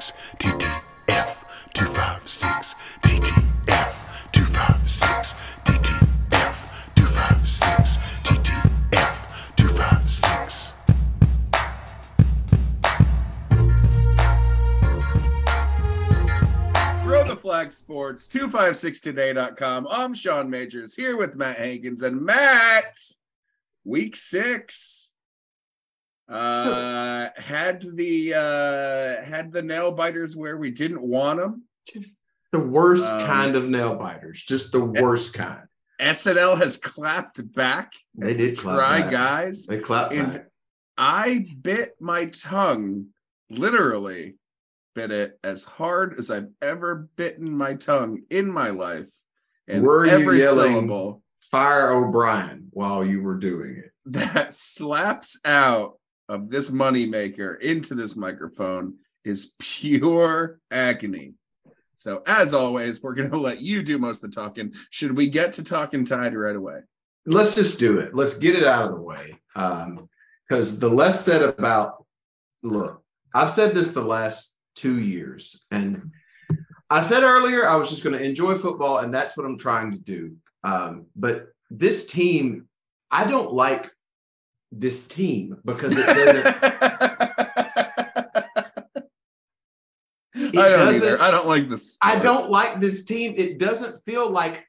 [0.00, 5.34] 256 TTF 256 TTF 256
[5.64, 6.56] TTF
[6.94, 10.74] 256 TTF 256
[17.02, 19.86] Throw the flag sports 256today.com.
[19.90, 22.96] I'm Sean Majors here with Matt Hankins and Matt.
[23.84, 25.09] Week six.
[26.30, 31.64] Uh had the uh had the nail biters where we didn't want them.
[32.52, 35.66] The worst Um, kind of nail biters, just the worst kind.
[36.00, 37.92] SNL has clapped back.
[38.16, 39.10] They did clap Try back.
[39.10, 39.66] guys.
[39.66, 40.46] They clapped And back.
[40.96, 43.06] I bit my tongue,
[43.50, 44.36] literally
[44.94, 49.10] bit it as hard as I've ever bitten my tongue in my life.
[49.68, 53.92] And Were you yelling- syllable Fire O'Brien while you were doing it.
[54.06, 55.99] that slaps out
[56.30, 58.94] of this moneymaker into this microphone
[59.24, 61.34] is pure agony.
[61.96, 64.72] So, as always, we're going to let you do most of the talking.
[64.90, 66.80] Should we get to talking tide right away?
[67.26, 68.14] Let's just do it.
[68.14, 69.38] Let's get it out of the way.
[69.54, 70.08] Um,
[70.48, 72.06] because the less said about
[72.62, 73.02] look,
[73.34, 76.10] I've said this the last two years, and
[76.88, 79.92] I said earlier I was just going to enjoy football, and that's what I'm trying
[79.92, 80.36] to do.
[80.64, 82.68] Um, but this team,
[83.10, 83.90] I don't like
[84.72, 86.46] this team because it doesn't
[90.56, 91.20] I don't either.
[91.20, 91.98] I don't like this.
[92.02, 93.34] I don't like this team.
[93.36, 94.66] It doesn't feel like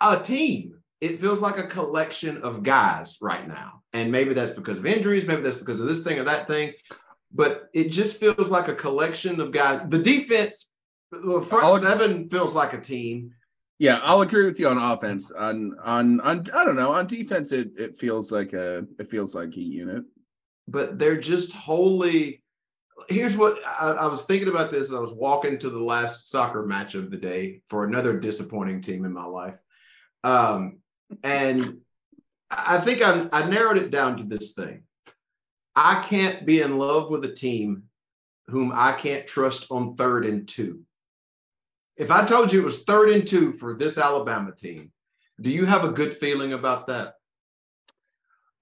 [0.00, 0.74] a team.
[1.00, 3.82] It feels like a collection of guys right now.
[3.92, 6.72] And maybe that's because of injuries, maybe that's because of this thing or that thing.
[7.32, 9.82] But it just feels like a collection of guys.
[9.88, 10.68] The defense,
[11.12, 13.32] the front I'll- seven feels like a team.
[13.78, 15.30] Yeah, I'll agree with you on offense.
[15.30, 17.52] On on on I don't know on defense.
[17.52, 20.04] It it feels like a it feels like a unit.
[20.66, 22.42] but they're just wholly.
[23.08, 24.92] Here's what I, I was thinking about this.
[24.92, 29.04] I was walking to the last soccer match of the day for another disappointing team
[29.04, 29.54] in my life,
[30.24, 30.78] um,
[31.22, 31.78] and
[32.50, 34.82] I think I, I narrowed it down to this thing:
[35.76, 37.84] I can't be in love with a team
[38.48, 40.82] whom I can't trust on third and two.
[41.98, 44.92] If I told you it was third and two for this Alabama team,
[45.40, 47.14] do you have a good feeling about that?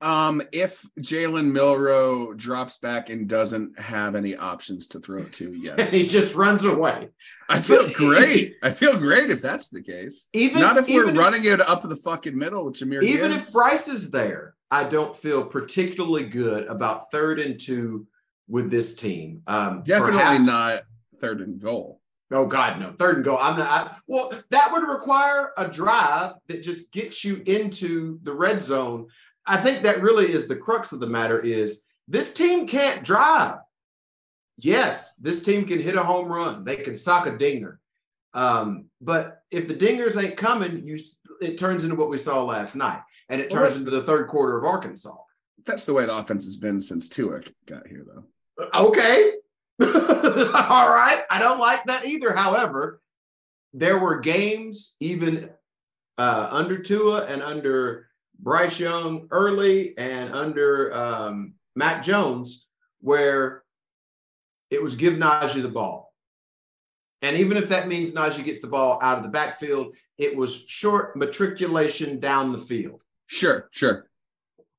[0.03, 5.93] Um, if Jalen Milroe drops back and doesn't have any options to throw to, yes,
[5.93, 7.09] he just runs away.
[7.49, 8.57] I feel great.
[8.63, 10.29] I feel great if that's the case.
[10.33, 13.03] Even Not if we're even running it up the fucking middle with Jahmyr.
[13.03, 13.49] even Gibbs.
[13.49, 18.07] if Bryce is there, I don't feel particularly good about third and two
[18.49, 19.43] with this team.
[19.47, 20.83] Um, definitely perhaps- not
[21.19, 22.01] third and goal.
[22.33, 22.93] Oh God, no!
[22.99, 23.39] Third and goal.
[23.41, 23.69] I'm not.
[23.69, 29.07] I, well, that would require a drive that just gets you into the red zone.
[29.47, 31.39] I think that really is the crux of the matter.
[31.41, 33.59] Is this team can't drive?
[34.57, 36.65] Yes, this team can hit a home run.
[36.65, 37.79] They can sock a dinger.
[38.35, 40.99] Um, but if the dingers ain't coming, you
[41.41, 44.29] it turns into what we saw last night, and it turns that's- into the third
[44.29, 45.15] quarter of Arkansas.
[45.65, 48.25] That's the way the offense has been since Tua got here, though.
[48.75, 49.33] Okay.
[49.83, 51.23] All right.
[51.31, 52.35] I don't like that either.
[52.35, 53.01] However,
[53.73, 55.51] there were games even
[56.19, 61.55] uh, under Tua and under Bryce Young early and under um,
[62.03, 62.67] Jones
[63.01, 63.63] where
[64.71, 66.13] it was give Najee the ball.
[67.23, 70.65] And even if that means Najee gets the ball out of the backfield, it was
[70.67, 73.03] short matriculation down the field.
[73.27, 74.06] Sure, sure.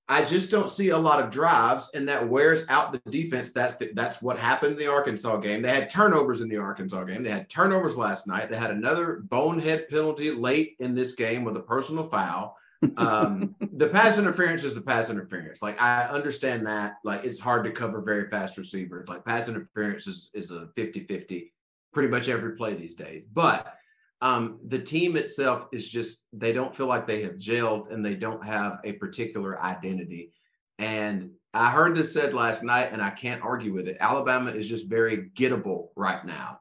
[0.09, 3.51] I just don't see a lot of drives, and that wears out the defense.
[3.51, 5.61] That's the, that's what happened in the Arkansas game.
[5.61, 7.23] They had turnovers in the Arkansas game.
[7.23, 8.49] They had turnovers last night.
[8.49, 12.55] They had another bonehead penalty late in this game with a personal foul.
[12.95, 15.61] Um, the pass interference is the pass interference.
[15.61, 16.99] Like I understand that.
[17.03, 19.09] Like it's hard to cover very fast receivers.
[19.09, 21.51] Like pass interference is is a 50-50
[21.93, 23.23] pretty much every play these days.
[23.33, 23.73] But
[24.21, 28.15] um, the team itself is just they don't feel like they have gelled and they
[28.15, 30.31] don't have a particular identity.
[30.79, 33.97] And I heard this said last night, and I can't argue with it.
[33.99, 36.59] Alabama is just very gettable right now.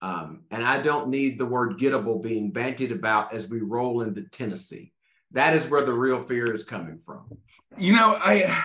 [0.00, 4.22] Um, and I don't need the word gettable being bantied about as we roll into
[4.22, 4.92] Tennessee.
[5.32, 7.26] That is where the real fear is coming from.
[7.76, 8.64] You know, I,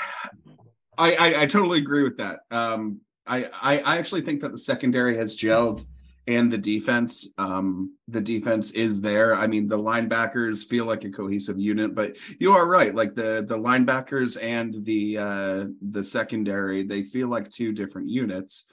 [0.98, 2.42] I, I, I totally agree with that.
[2.52, 5.86] Um, I, I, I actually think that the secondary has gelled,
[6.28, 9.36] and the defense, um, the defense is there.
[9.36, 12.96] I mean, the linebackers feel like a cohesive unit, but you are right.
[12.96, 18.68] Like the the linebackers and the uh, the secondary, they feel like two different units.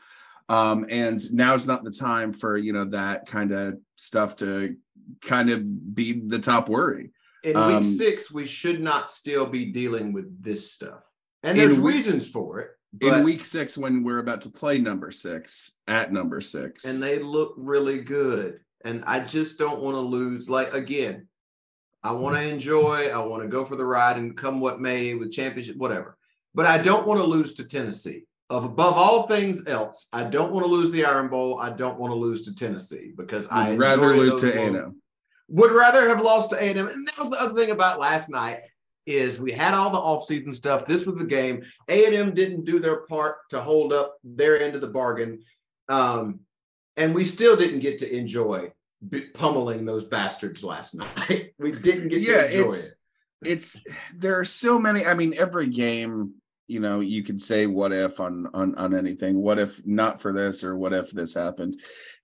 [0.48, 4.76] Um, and now is not the time for you know that kind of stuff to
[5.20, 7.10] kind of be the top worry.
[7.42, 11.02] In Um, week six, we should not still be dealing with this stuff.
[11.42, 12.70] And there's reasons for it.
[12.92, 16.84] But- in week six when we're about to play number six at number six.
[16.84, 18.60] and they look really good.
[18.84, 20.48] And I just don't want to lose.
[20.48, 21.28] Like again,
[22.02, 23.08] I want to enjoy.
[23.08, 26.16] I want to go for the ride and come what may with championship, whatever.
[26.54, 28.24] But I don't want to lose to Tennessee.
[28.48, 31.60] Of above all things else, I don't want to lose the Iron Bowl.
[31.60, 34.52] I don't want to lose to Tennessee because I I'd rather lose to.
[34.52, 35.00] A&M.
[35.50, 36.88] Would rather have lost to A&M.
[36.88, 38.60] And that was the other thing about last night
[39.06, 40.86] is we had all the offseason stuff.
[40.86, 41.64] This was the game.
[41.88, 45.40] A&M didn't do their part to hold up their end of the bargain.
[45.88, 46.40] Um,
[46.96, 48.72] and we still didn't get to enjoy
[49.08, 51.52] b- pummeling those bastards last night.
[51.58, 52.96] we didn't get Yeah, to enjoy it's- it.
[53.42, 53.82] It's
[54.14, 55.06] there are so many.
[55.06, 56.34] I mean, every game,
[56.68, 59.40] you know, you could say what if on on on anything.
[59.40, 61.80] What if not for this, or what if this happened?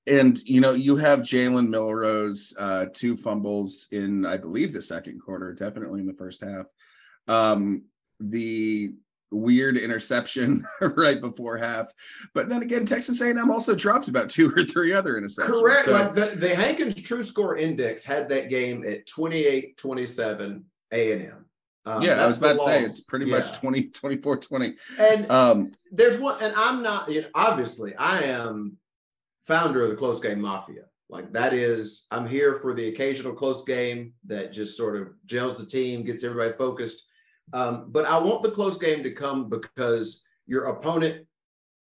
[0.06, 5.20] And you know, you have Jalen Milroe's, uh, two fumbles in, I believe, the second
[5.20, 6.66] quarter, definitely in the first half.
[7.26, 7.82] Um,
[8.20, 8.94] the
[9.32, 11.90] weird interception right before half,
[12.34, 15.60] but then again, Texas A&M also dropped about two or three other interceptions.
[15.60, 15.80] Correct.
[15.84, 21.44] So- like the, the Hankins True Score Index had that game at 28 27 A&M.
[21.84, 23.36] Um, yeah, I was about to say it's pretty Yeah.
[23.38, 24.74] much 20, 24, 20.
[24.98, 28.76] And Um, there's one, and I'm not, you know, obviously, I am
[29.46, 30.82] founder of the close game mafia.
[31.08, 35.56] Like that is, I'm here for the occasional close game that just sort of gels
[35.56, 37.06] the team, gets everybody focused.
[37.52, 41.26] Um, but I want the close game to come because your opponent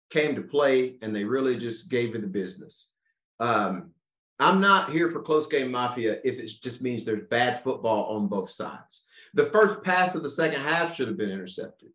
[0.09, 2.91] came to play and they really just gave you the business.
[3.39, 3.91] Um,
[4.39, 8.27] I'm not here for close game mafia if it just means there's bad football on
[8.27, 9.07] both sides.
[9.33, 11.89] The first pass of the second half should have been intercepted.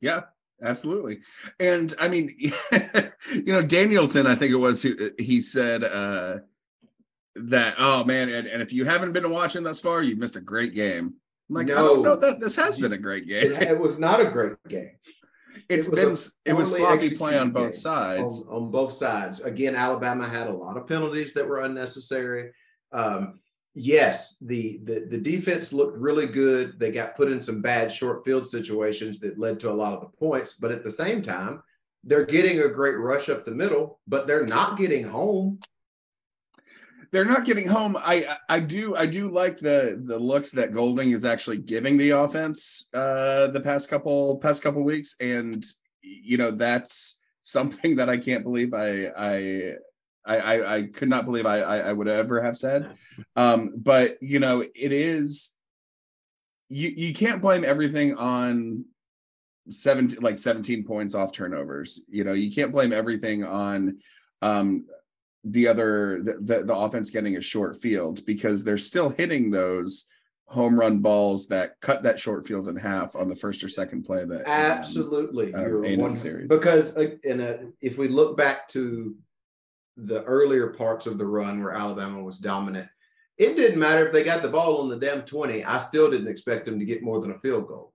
[0.00, 0.22] Yeah,
[0.62, 1.20] absolutely.
[1.60, 2.34] And I mean,
[3.32, 6.38] you know, Danielson, I think it was who he said uh
[7.36, 10.40] that, oh man, and, and if you haven't been watching thus far, you've missed a
[10.40, 11.14] great game.
[11.48, 12.10] I'm like, I don't No.
[12.10, 13.52] know that this has been a great game.
[13.52, 14.90] It, it was not a great game.
[15.68, 16.16] It's it been a
[16.46, 18.42] it was sloppy play on both sides.
[18.48, 19.40] on, on both sides.
[19.40, 22.52] Again, Alabama had a lot of penalties that were unnecessary.
[22.92, 23.40] Um,
[23.78, 26.78] yes, the, the the defense looked really good.
[26.78, 30.00] They got put in some bad short field situations that led to a lot of
[30.00, 31.62] the points, but at the same time,
[32.04, 35.60] they're getting a great rush up the middle, but they're not getting home.
[37.10, 37.96] They're not getting home.
[37.98, 42.10] I I do I do like the the looks that Golding is actually giving the
[42.10, 45.64] offense uh the past couple past couple weeks, and
[46.02, 49.74] you know that's something that I can't believe I I
[50.28, 52.92] I I, I could not believe I, I I would ever have said.
[53.36, 55.54] Um, but you know it is
[56.68, 58.84] you you can't blame everything on
[59.70, 62.00] 17 like 17 points off turnovers.
[62.08, 63.98] You know you can't blame everything on
[64.42, 64.86] um
[65.44, 70.06] the other the, the the offense getting a short field because they're still hitting those
[70.46, 74.02] home run balls that cut that short field in half on the first or second
[74.02, 76.48] play that um, Absolutely, uh, You're one- series.
[76.48, 79.14] because uh, in a, if we look back to
[80.04, 82.88] the earlier parts of the run where Alabama was dominant,
[83.36, 85.64] it didn't matter if they got the ball on the damn twenty.
[85.64, 87.92] I still didn't expect them to get more than a field goal.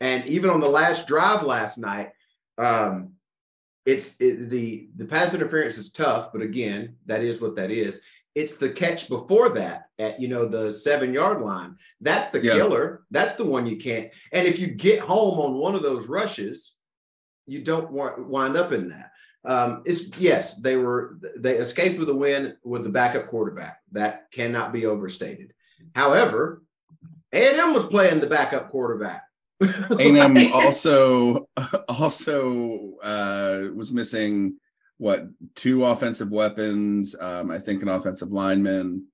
[0.00, 2.10] And even on the last drive last night,
[2.58, 3.12] um,
[3.86, 8.00] it's it, the the pass interference is tough, but again, that is what that is.
[8.34, 11.76] It's the catch before that at you know the seven yard line.
[12.00, 12.54] That's the Yeah.
[12.54, 13.04] killer.
[13.10, 14.10] That's the one you can't.
[14.32, 16.76] And if you get home on one of those rushes,
[17.46, 19.12] you don't want wind up in that.
[19.44, 23.80] Um, it's yes, they were they escaped with a win with the backup quarterback.
[23.92, 25.52] That cannot be overstated.
[25.94, 26.62] However,
[27.32, 29.22] A&M was playing the backup quarterback.
[29.60, 31.48] A&M also
[31.88, 34.56] also uh was missing
[34.98, 39.06] what two offensive weapons um I think an offensive lineman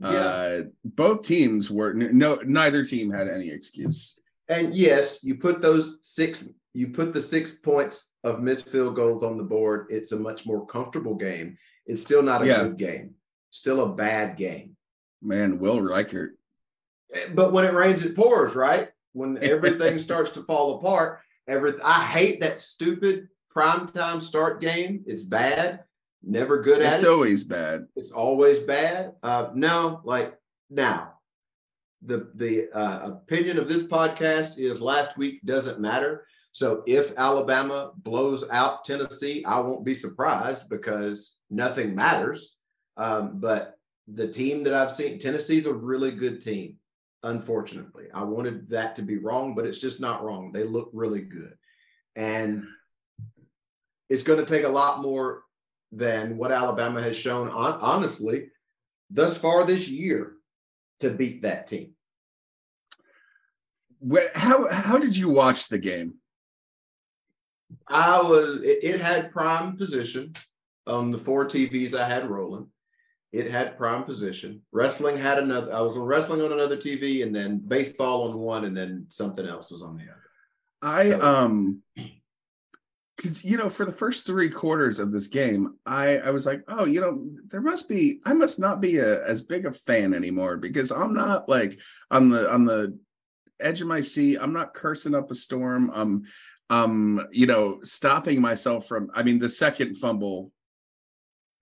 [0.00, 0.08] Yeah.
[0.08, 5.98] uh both teams were no neither team had any excuse And yes, you put those
[6.02, 9.86] six, you put the six points of missed field goals on the board.
[9.88, 11.56] It's a much more comfortable game.
[11.86, 12.62] It's still not a Yeah.
[12.64, 13.14] good game.
[13.50, 14.76] Still a bad game.
[15.22, 16.36] man Will Reichert
[17.34, 18.90] But when it rains, it pours, right?
[19.14, 25.02] When everything starts to fall apart, every I hate that stupid primetime start game.
[25.06, 25.84] It's bad.
[26.22, 27.08] Never good at it's it.
[27.08, 29.14] always bad it's always bad.
[29.22, 30.34] Uh, no, like
[30.68, 31.14] now,
[32.02, 36.26] the the uh, opinion of this podcast is last week doesn't matter.
[36.56, 42.56] So if Alabama blows out Tennessee, I won't be surprised because nothing matters.
[42.96, 43.74] Um, but
[44.08, 46.76] the team that I've seen, Tennessee's a really good team.
[47.22, 50.50] Unfortunately, I wanted that to be wrong, but it's just not wrong.
[50.50, 51.52] They look really good,
[52.14, 52.64] and
[54.08, 55.42] it's going to take a lot more
[55.92, 58.46] than what Alabama has shown, on, honestly,
[59.10, 60.32] thus far this year
[61.00, 61.90] to beat that team.
[64.34, 66.14] How how did you watch the game
[67.88, 68.56] I was.
[68.62, 70.32] It, it had prime position
[70.86, 72.68] on the four TVs I had rolling.
[73.32, 74.62] It had prime position.
[74.72, 75.72] Wrestling had another.
[75.72, 79.70] I was wrestling on another TV, and then baseball on one, and then something else
[79.70, 80.22] was on the other.
[80.82, 81.82] I um
[83.16, 86.62] because you know for the first three quarters of this game i i was like
[86.68, 90.12] oh you know there must be i must not be a, as big a fan
[90.12, 91.78] anymore because i'm not like
[92.10, 92.96] on the on the
[93.58, 96.24] edge of my seat i'm not cursing up a storm i'm
[96.70, 100.52] um you know stopping myself from i mean the second fumble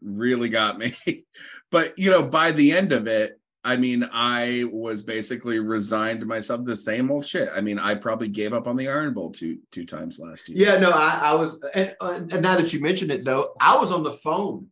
[0.01, 0.95] really got me
[1.71, 6.27] but you know by the end of it I mean, I was basically resigned to
[6.27, 7.49] myself the same old shit.
[7.55, 10.69] I mean, I probably gave up on the Iron Bowl two two times last year.
[10.69, 13.79] Yeah, no, I, I was, and, uh, and now that you mentioned it, though, I
[13.79, 14.67] was on the phone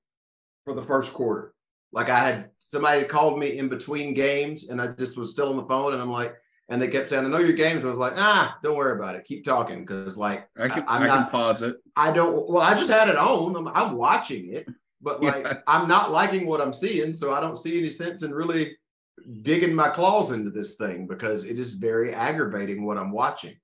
[0.64, 1.54] for the first quarter.
[1.90, 5.48] Like I had somebody had called me in between games, and I just was still
[5.48, 6.34] on the phone, and I'm like,
[6.72, 9.14] and they kept saying, "I know your games." I was like, "Ah, don't worry about
[9.14, 9.26] it.
[9.26, 11.76] Keep talking," because like I can, I, I not, can pause it.
[11.96, 12.48] I don't.
[12.48, 13.54] Well, I just had it on.
[13.54, 14.66] I'm, I'm watching it,
[15.02, 15.58] but like yeah.
[15.66, 18.78] I'm not liking what I'm seeing, so I don't see any sense in really
[19.42, 23.54] digging my claws into this thing because it is very aggravating what I'm watching.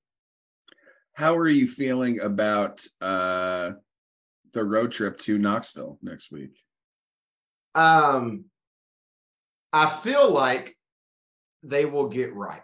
[1.15, 3.71] How are you feeling about uh
[4.53, 6.63] the road trip to Knoxville next week?
[7.75, 8.45] Um
[9.73, 10.77] I feel like
[11.63, 12.63] they will get right.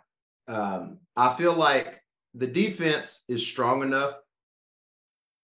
[0.49, 2.01] Um I feel like
[2.35, 4.15] the defense is strong enough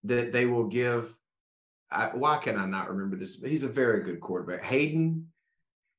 [0.04, 1.14] that they will give
[1.92, 3.42] I, why can I not remember this?
[3.42, 4.62] He's a very good quarterback.
[4.64, 5.26] Hayden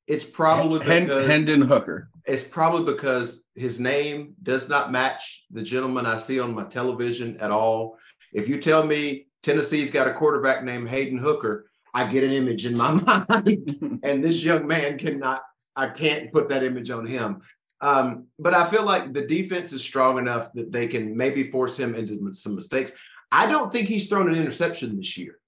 [0.06, 2.08] it's probably because Hendon Hooker.
[2.26, 7.36] It's probably because his name does not match the gentleman I see on my television
[7.38, 7.98] at all.
[8.32, 12.66] If you tell me Tennessee's got a quarterback named Hayden Hooker, I get an image
[12.66, 12.92] in my
[13.28, 15.42] mind, and this young man cannot.
[15.74, 17.40] I can't put that image on him.
[17.82, 21.78] Um, but I feel like the defense is strong enough that they can maybe force
[21.78, 22.92] him into some mistakes.
[23.32, 25.38] I don't think he's thrown an interception this year.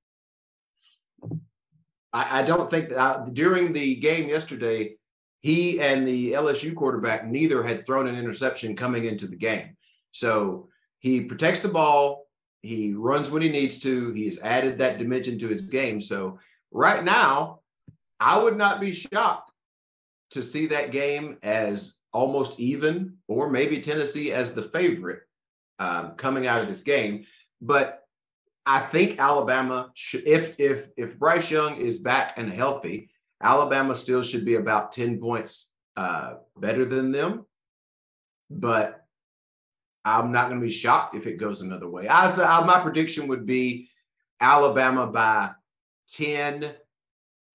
[2.12, 4.96] I, I don't think that uh, during the game yesterday,
[5.42, 9.76] he and the LSU quarterback neither had thrown an interception coming into the game.
[10.10, 12.26] So he protects the ball.
[12.62, 14.10] He runs when he needs to.
[14.12, 16.00] He's added that dimension to his game.
[16.00, 16.38] So
[16.72, 17.60] right now,
[18.18, 19.52] I would not be shocked
[20.30, 25.20] to see that game as almost even, or maybe Tennessee as the favorite
[25.78, 27.26] um, coming out of this game.
[27.60, 28.00] But
[28.64, 33.10] I think Alabama, if if if Bryce Young is back and healthy,
[33.42, 37.44] Alabama still should be about ten points uh, better than them.
[38.48, 39.04] But
[40.04, 42.06] I'm not going to be shocked if it goes another way.
[42.08, 43.88] I, I, my prediction would be
[44.40, 45.50] Alabama by
[46.12, 46.72] ten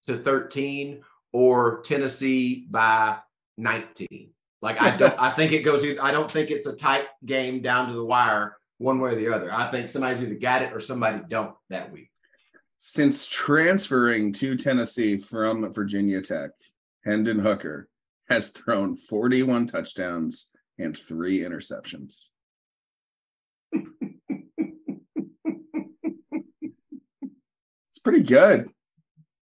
[0.08, 1.02] to thirteen,
[1.32, 3.18] or Tennessee by
[3.58, 4.32] nineteen.
[4.62, 5.84] Like I don't, I think it goes.
[6.02, 9.34] I don't think it's a tight game down to the wire one way or the
[9.34, 9.54] other.
[9.54, 12.10] I think somebody's either got it or somebody don't that week.
[12.78, 16.52] Since transferring to Tennessee from Virginia Tech,
[17.04, 17.90] Hendon Hooker
[18.30, 22.28] has thrown 41 touchdowns and three interceptions.
[23.74, 23.84] it's
[28.02, 28.70] pretty good.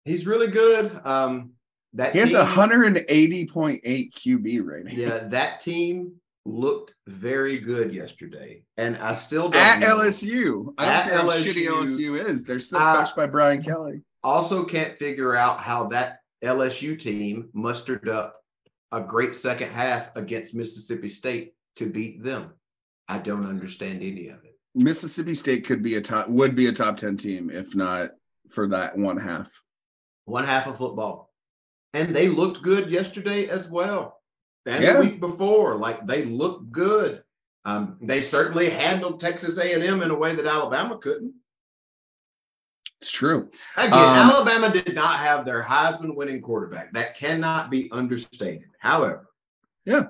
[0.04, 1.00] He's really good.
[1.04, 1.52] Um,
[1.94, 4.98] that he has a 180.8 QB rating.
[4.98, 6.12] Yeah, that team
[6.46, 9.98] looked very good yesterday, and I still don't at know.
[9.98, 10.72] LSU.
[10.78, 12.44] I don't at care LSU, how shitty LSU is.
[12.44, 14.02] They're still coached by Brian Kelly.
[14.22, 18.36] Also, can't figure out how that LSU team mustered up
[18.92, 22.52] a great second half against Mississippi State to beat them.
[23.08, 24.58] I don't understand any of it.
[24.74, 28.10] Mississippi State could be a top would be a top 10 team if not
[28.48, 29.50] for that one half.
[30.26, 31.29] One half of football.
[31.92, 34.20] And they looked good yesterday as well
[34.66, 34.94] and yeah.
[34.94, 35.76] the week before.
[35.76, 37.22] Like they looked good.
[37.64, 41.34] Um, they certainly handled Texas A&M in a way that Alabama couldn't.
[43.00, 43.48] It's true.
[43.76, 46.92] Again, um, Alabama did not have their Heisman winning quarterback.
[46.92, 48.68] That cannot be understated.
[48.78, 49.26] However,
[49.86, 50.08] yeah,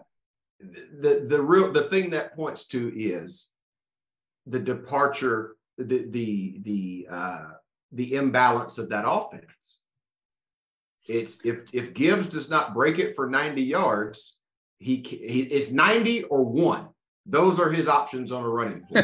[0.59, 3.51] the the real the thing that points to is
[4.47, 7.51] the departure, the the the uh,
[7.93, 9.80] the imbalance of that offense.
[11.11, 14.41] It's if if Gibbs does not break it for 90 yards,
[14.79, 16.89] he, he it's 90 or one.
[17.27, 18.83] Those are his options on a running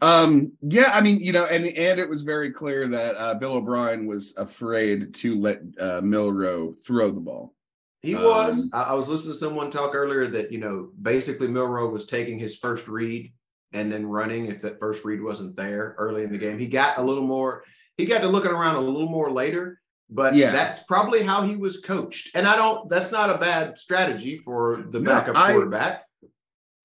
[0.00, 3.54] um yeah i mean you know and and it was very clear that uh, bill
[3.54, 7.54] o'brien was afraid to let uh, milroe throw the ball.
[8.02, 8.70] He was.
[8.72, 12.06] Um, I, I was listening to someone talk earlier that you know basically Milroe was
[12.06, 13.32] taking his first read
[13.72, 16.58] and then running if that first read wasn't there early in the game.
[16.58, 17.64] He got a little more
[18.00, 19.80] he got to looking around a little more later
[20.10, 20.50] but yeah.
[20.50, 22.34] that's probably how he was coached.
[22.34, 26.04] And I don't, that's not a bad strategy for the backup no, quarterback.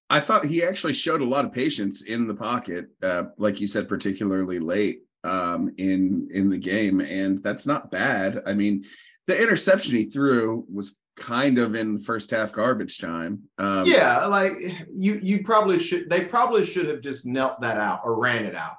[0.08, 3.66] I thought he actually showed a lot of patience in the pocket, uh, like you
[3.66, 8.40] said, particularly late um, in in the game, and that's not bad.
[8.46, 8.84] I mean,
[9.26, 13.42] the interception he threw was kind of in first half garbage time.
[13.58, 14.52] Um, yeah, like
[14.94, 16.08] you you probably should.
[16.08, 18.76] They probably should have just knelt that out or ran it out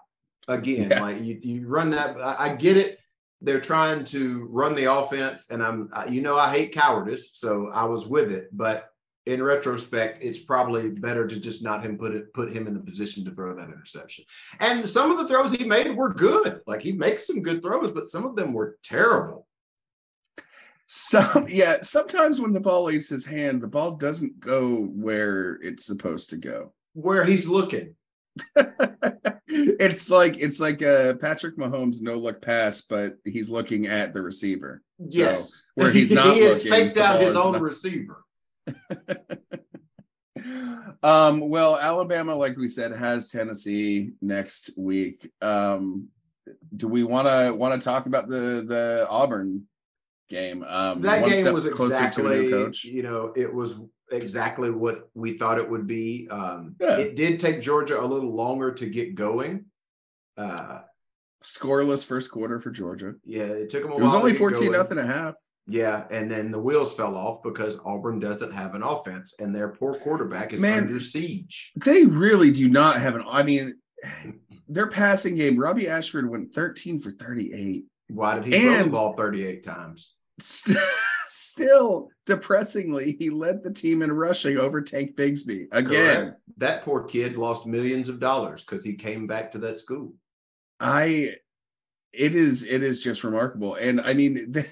[0.47, 0.91] again.
[0.91, 1.01] Yeah.
[1.01, 2.17] Like you you run that.
[2.17, 2.99] I, I get it.
[3.41, 7.85] They're trying to run the offense, and I'm you know I hate cowardice, so I
[7.85, 8.89] was with it, but.
[9.25, 12.79] In retrospect, it's probably better to just not him put it put him in the
[12.79, 14.23] position to throw that interception.
[14.61, 16.61] And some of the throws he made were good.
[16.65, 19.45] Like he makes some good throws, but some of them were terrible.
[20.89, 25.85] Some yeah, sometimes when the ball leaves his hand, the ball doesn't go where it's
[25.85, 26.71] supposed to go.
[26.93, 27.95] Where he's looking,
[29.79, 34.21] it's like it's like a Patrick Mahomes no look pass, but he's looking at the
[34.21, 34.81] receiver.
[34.97, 38.23] yes, where he's not he has looking, faked out his own not- receiver.
[41.03, 45.29] um, well, Alabama, like we said, has Tennessee next week.
[45.41, 46.09] Um,
[46.75, 49.67] do we want to want to talk about the the Auburn
[50.29, 50.63] game?
[50.67, 53.79] Um, that one game step was closer to a exactly you know it was
[54.11, 56.97] exactly what we thought it would be um Yeah.
[56.97, 59.65] it did take georgia a little longer to get going
[60.37, 60.79] uh
[61.43, 63.13] Scoreless first quarter for Georgia.
[63.23, 65.35] yeah it took them a It was only 14 nothing and a half.
[65.67, 69.69] yeah and then the wheels fell off because auburn doesn't have an offense and their
[69.69, 70.83] poor quarterback is Man.
[70.85, 73.23] under siege They really do not have an.
[73.27, 73.75] I mean,
[74.67, 75.57] their passing game.
[75.57, 77.83] Robby Ashford went 13 for 38.
[78.09, 80.77] why did he throw the ball 38 times St-
[81.27, 86.25] Still, depressingly, he led the team in rushing over Tank Bigsby again.
[86.25, 86.41] Correct.
[86.57, 90.13] that poor kid lost millions of dollars because he came back to that school
[90.79, 91.35] I
[92.13, 93.75] it is it is just remarkable.
[93.75, 94.65] And I mean they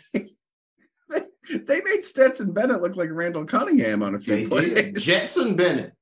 [1.49, 4.73] they made Stetson Bennett look like Randall Cunningham on a few they plays.
[4.73, 5.93] did jetson bennett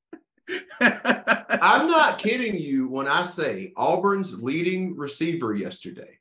[0.81, 6.19] I'm not kidding you when I say Auburn's leading receiver yesterday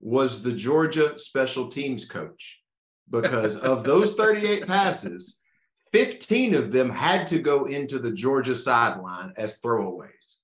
[0.00, 2.62] was the Georgia special teams coach
[3.10, 5.40] because of those 38 passes,
[5.92, 10.36] 15 of them had to go into the Georgia sideline as throwaways.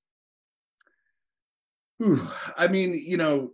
[1.98, 2.26] Whew.
[2.56, 3.52] I mean, you know,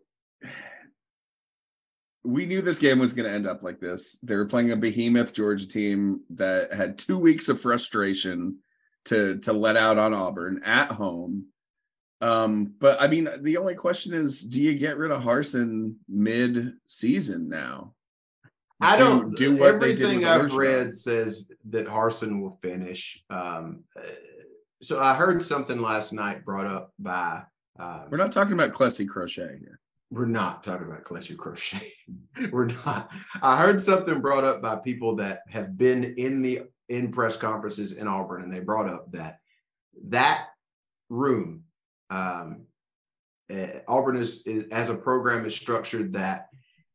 [2.23, 4.19] we knew this game was going to end up like this.
[4.21, 8.59] They were playing a behemoth Georgia team that had two weeks of frustration
[9.07, 11.47] to to let out on Auburn at home.
[12.21, 17.49] Um, but I mean, the only question is, do you get rid of Harsin mid-season
[17.49, 17.95] now?
[18.81, 23.23] I Do- don't do what everything I've read says that Harsin will finish.
[23.29, 24.09] Um, uh,
[24.83, 27.43] so I heard something last night brought up by
[27.79, 29.81] uh, We're not talking about Clessy Crochet here.
[30.11, 31.93] We're not talking about Kleshu Crochet.
[32.51, 33.11] We're not.
[33.43, 37.93] I heard something brought up by people that have been in the in press conferences
[37.93, 39.39] in Auburn, and they brought up that
[40.09, 40.49] that
[41.09, 41.63] room,
[42.11, 42.67] um,
[43.53, 46.49] uh, Auburn is, is as a program is structured that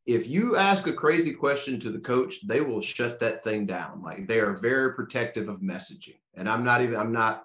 [0.06, 4.02] if you ask a crazy question to the coach, they will shut that thing down.
[4.02, 6.96] Like they are very protective of messaging, and I'm not even.
[6.96, 7.44] I'm not.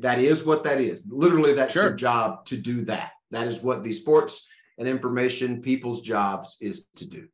[0.00, 1.04] That is what that is.
[1.06, 1.84] Literally, that's Sure.
[1.84, 3.10] their job to do that.
[3.30, 7.28] That is what the sports and information people's jobs is to do.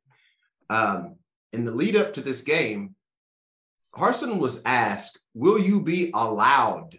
[0.68, 1.16] Um,
[1.52, 2.96] in the lead up to this game,
[3.94, 6.98] Harsin was asked, Will you be allowed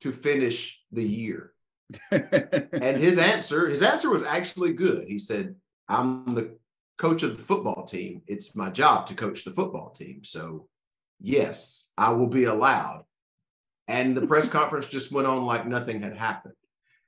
[0.00, 1.52] to finish the year?
[2.10, 5.06] And his answer, his answer was actually good.
[5.06, 5.54] He said,
[5.92, 6.56] I'm the
[6.98, 8.22] coach of the football team.
[8.26, 10.24] It's my job to coach the football team.
[10.24, 10.68] So,
[11.20, 13.04] yes, I will be allowed.
[13.88, 16.54] And the press conference just went on like nothing had happened.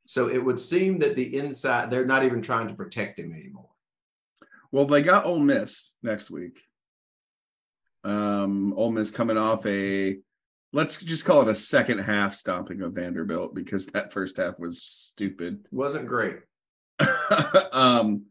[0.07, 3.71] So it would seem that the inside, they're not even trying to protect him anymore.
[4.71, 6.61] Well, they got Ole Miss next week.
[8.03, 10.19] Um, Ole Miss coming off a
[10.75, 14.83] let's just call it a second half stomping of Vanderbilt because that first half was
[14.83, 15.67] stupid.
[15.71, 16.41] Wasn't great.
[17.73, 18.25] um,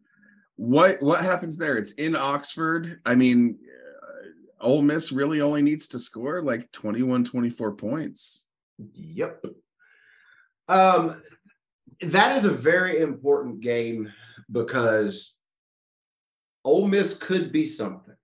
[0.55, 1.77] what what happens there?
[1.77, 2.99] It's in Oxford.
[3.05, 3.57] I mean,
[4.61, 8.45] uh, Ole Miss really only needs to score like 21, 24 points.
[8.93, 9.45] Yep.
[10.67, 11.21] Um,
[12.01, 14.11] that is a very important game
[14.51, 15.35] because
[16.63, 18.15] Ole Miss could be something.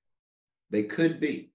[0.70, 1.52] They could be.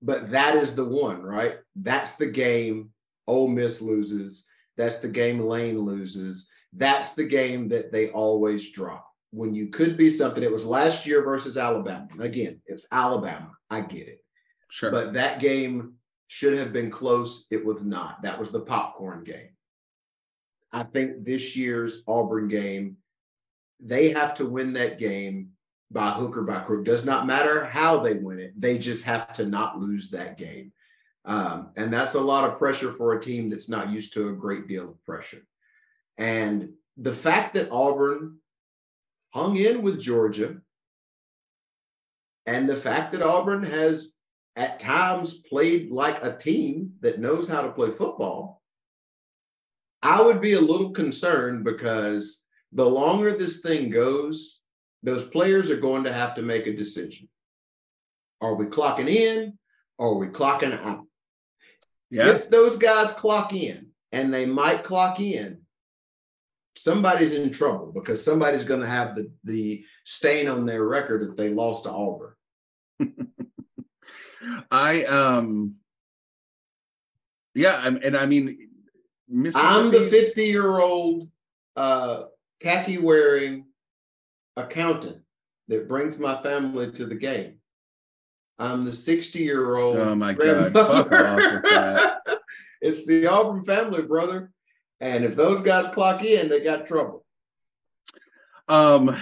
[0.00, 1.58] But that is the one, right?
[1.76, 2.90] That's the game
[3.26, 4.48] Ole Miss loses.
[4.76, 6.50] That's the game Lane loses.
[6.72, 9.11] That's the game that they always drop.
[9.32, 12.08] When you could be something, it was last year versus Alabama.
[12.20, 13.50] Again, it's Alabama.
[13.70, 14.22] I get it.
[14.70, 14.90] Sure.
[14.90, 15.94] But that game
[16.28, 17.46] should have been close.
[17.50, 18.22] It was not.
[18.22, 19.50] That was the popcorn game.
[20.72, 22.96] I think this year's Auburn game,
[23.80, 25.50] they have to win that game
[25.90, 26.84] by hook or by crook.
[26.84, 28.58] Does not matter how they win it.
[28.58, 30.72] They just have to not lose that game.
[31.24, 34.32] Um, and that's a lot of pressure for a team that's not used to a
[34.32, 35.42] great deal of pressure.
[36.18, 38.38] And the fact that Auburn
[39.32, 40.56] hung in with Georgia
[42.46, 44.12] and the fact that Auburn has
[44.56, 48.62] at times played like a team that knows how to play football,
[50.02, 54.60] I would be a little concerned because the longer this thing goes,
[55.02, 57.28] those players are going to have to make a decision.
[58.40, 59.58] Are we clocking in
[59.98, 61.06] or are we clocking out?
[62.10, 62.28] Yeah.
[62.28, 65.62] If those guys clock in, and they might clock in,
[66.76, 71.36] somebody's in trouble because somebody's going to have the, the stain on their record if
[71.36, 72.34] they lost to Auburn.
[74.70, 75.76] I um
[77.54, 78.70] yeah, and I mean
[79.56, 81.28] I'm the 50 year old
[81.76, 82.24] uh,
[82.60, 83.66] khaki wearing
[84.56, 85.18] accountant
[85.68, 87.54] that brings my family to the game.
[88.58, 89.96] I'm the 60 year old.
[89.96, 92.18] Oh my God, fuck off with that.
[92.80, 94.52] it's the Auburn family, brother.
[95.02, 97.26] And if those guys clock in, they got trouble.
[98.68, 99.14] Um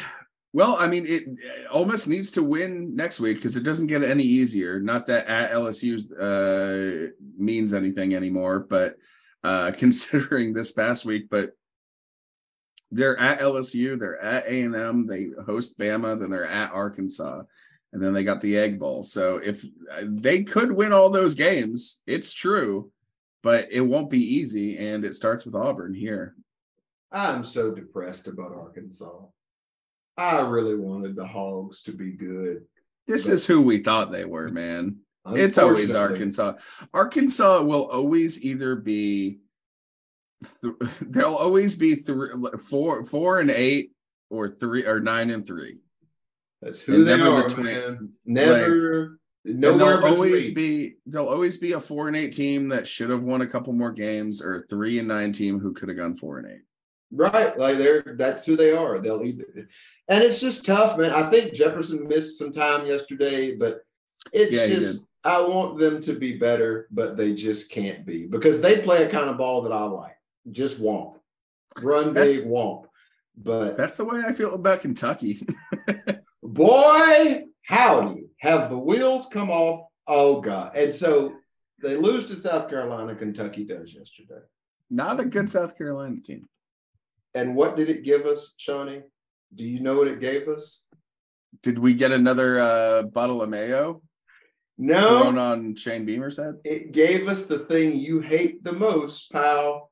[0.53, 1.25] well, I mean, it
[1.71, 4.81] Ole Miss needs to win next week because it doesn't get any easier.
[4.81, 8.97] Not that at LSU's uh, means anything anymore, but
[9.45, 11.53] uh, considering this past week, but
[12.91, 17.43] they're at LSU, they're at A and M, they host Bama, then they're at Arkansas,
[17.93, 19.05] and then they got the Egg Bowl.
[19.05, 22.91] So if uh, they could win all those games, it's true,
[23.43, 26.35] but it won't be easy, and it starts with Auburn here.
[27.13, 29.23] I'm so depressed about Arkansas.
[30.17, 32.65] I really wanted the Hogs to be good.
[33.07, 34.99] This is who we thought they were, man.
[35.33, 36.55] It's always Arkansas.
[36.95, 39.39] Arkansas will always either be
[40.63, 42.31] th- they'll always be three,
[42.69, 43.93] four, four and eight,
[44.31, 45.79] or three or nine and three.
[46.63, 48.09] That's who and they never are, between- man.
[48.25, 52.87] Never, And nowhere they'll always be they'll always be a four and eight team that
[52.87, 55.89] should have won a couple more games, or a three and nine team who could
[55.89, 56.63] have gone four and eight.
[57.13, 57.59] Right.
[57.59, 58.99] Like they're that's who they are.
[58.99, 59.69] They'll either
[60.09, 61.13] and it's just tough, man.
[61.13, 63.81] I think Jefferson missed some time yesterday, but
[64.33, 68.61] it's Yeah, just I want them to be better, but they just can't be because
[68.61, 70.17] they play a kind of ball that I like.
[70.51, 71.17] Just womp.
[71.81, 72.85] Run That's- big womp.
[73.37, 75.41] But That's the way I feel about Kentucky.
[76.43, 79.87] boy, howdy, have the wheels come off.
[80.07, 80.77] Oh God.
[80.77, 81.33] And so
[81.83, 84.41] they lose to South Carolina, Kentucky does yesterday.
[84.91, 86.49] Not a good South Carolina team.
[87.35, 89.03] And what did it give us, Shawnee?
[89.55, 90.83] Do you know what it gave us?
[91.63, 94.03] Did we get another uh, bottle of mayo
[94.79, 95.21] No.
[95.21, 96.55] thrown on Shane Beamer's head?
[96.65, 99.91] it gave us the thing you hate the most, pal.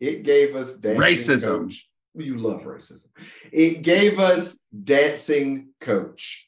[0.00, 1.58] It gave us dancing Racism.
[1.66, 1.88] Coach.
[2.14, 3.08] You love racism.
[3.52, 6.47] It gave us dancing coach.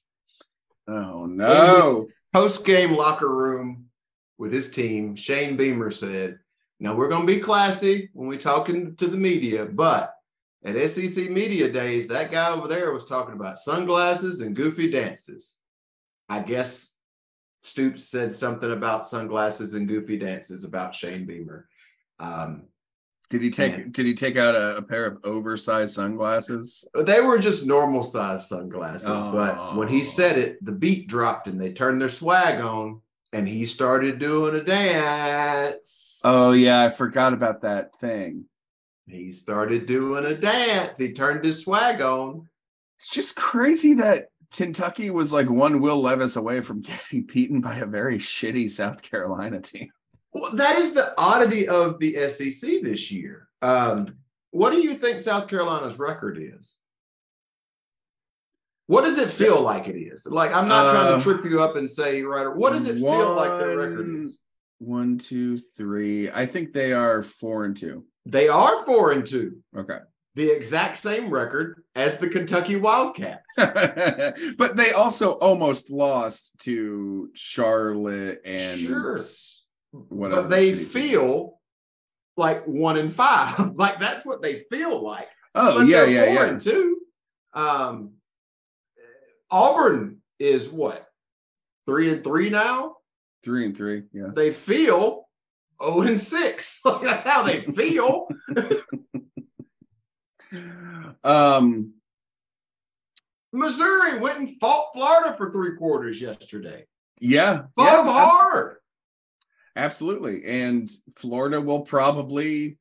[0.91, 2.09] Oh no!
[2.33, 3.87] Post game locker room
[4.39, 5.15] with his team.
[5.15, 6.41] Shane Beamer said,
[6.81, 10.15] "Now we're going to be classy when we talking to the media, but
[10.65, 15.61] at SEC media days, that guy over there was talking about sunglasses and goofy dances.
[16.29, 16.95] I guess
[17.63, 21.69] Stoops said something about sunglasses and goofy dances about Shane Beamer.
[22.19, 22.65] Um,
[23.31, 23.91] Did he take Man.
[23.93, 26.85] Did he take out a, a pair of oversized sunglasses?
[26.95, 29.33] they were just normal size sunglasses, Oh.
[29.33, 30.05] but when he oh.
[30.05, 33.01] said it, the beat dropped and they turned their swag on,
[33.33, 36.21] and he started doing a dance.
[36.25, 38.47] Oh yeah, I forgot about that thing.
[39.07, 40.99] He started doing a dance.
[40.99, 42.49] He turned his swag on.
[42.99, 47.77] It's just crazy that Kentucky was like one Will Levis away from getting beaten by
[47.77, 49.91] a very shitty South Carolina team.
[50.33, 53.49] Well, that is the oddity of the SEC this year.
[53.63, 54.15] Um,
[54.53, 56.79] what do you think South Carolina's record is?
[58.87, 60.27] What does it feel like it is?
[60.27, 62.49] Like I'm not trying Uh, to trip you up and say right.
[62.49, 64.41] What does it feel like their record is?
[64.79, 66.31] One, two, three.
[66.31, 68.05] I think they are four and two.
[68.27, 69.99] They are four and two, Okay.
[70.35, 73.45] the exact same record as the Kentucky Wildcats.
[73.57, 79.17] but they also almost lost to Charlotte and Sure.
[79.93, 80.43] Whatever.
[80.43, 81.59] but they feel
[82.37, 83.75] like one and five.
[83.77, 85.29] like that's what they feel like.
[85.55, 86.59] Oh But yeah, yeah, yeah.
[86.59, 86.99] two.
[87.55, 88.13] Um,
[89.51, 91.07] Auburn is what
[91.87, 92.97] three and three now.
[93.43, 94.05] Three and three.
[94.13, 94.29] Yeah.
[94.35, 95.29] They feel
[95.83, 96.81] zero and six.
[96.85, 98.29] Like, that's how they feel.
[101.23, 101.95] Um.
[103.53, 106.87] Missouri went and fought Florida for three quarters yesterday.
[107.21, 107.65] Yeah.
[107.77, 108.77] Fought yeah, them hard.
[109.81, 110.45] Absolutely.
[110.45, 112.77] And Florida will probably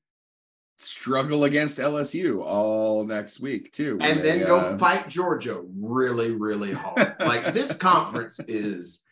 [0.79, 3.97] struggle against LSU all next week too.
[4.01, 7.15] and then go uh, fight Georgia really, really hard.
[7.21, 9.05] like this conference is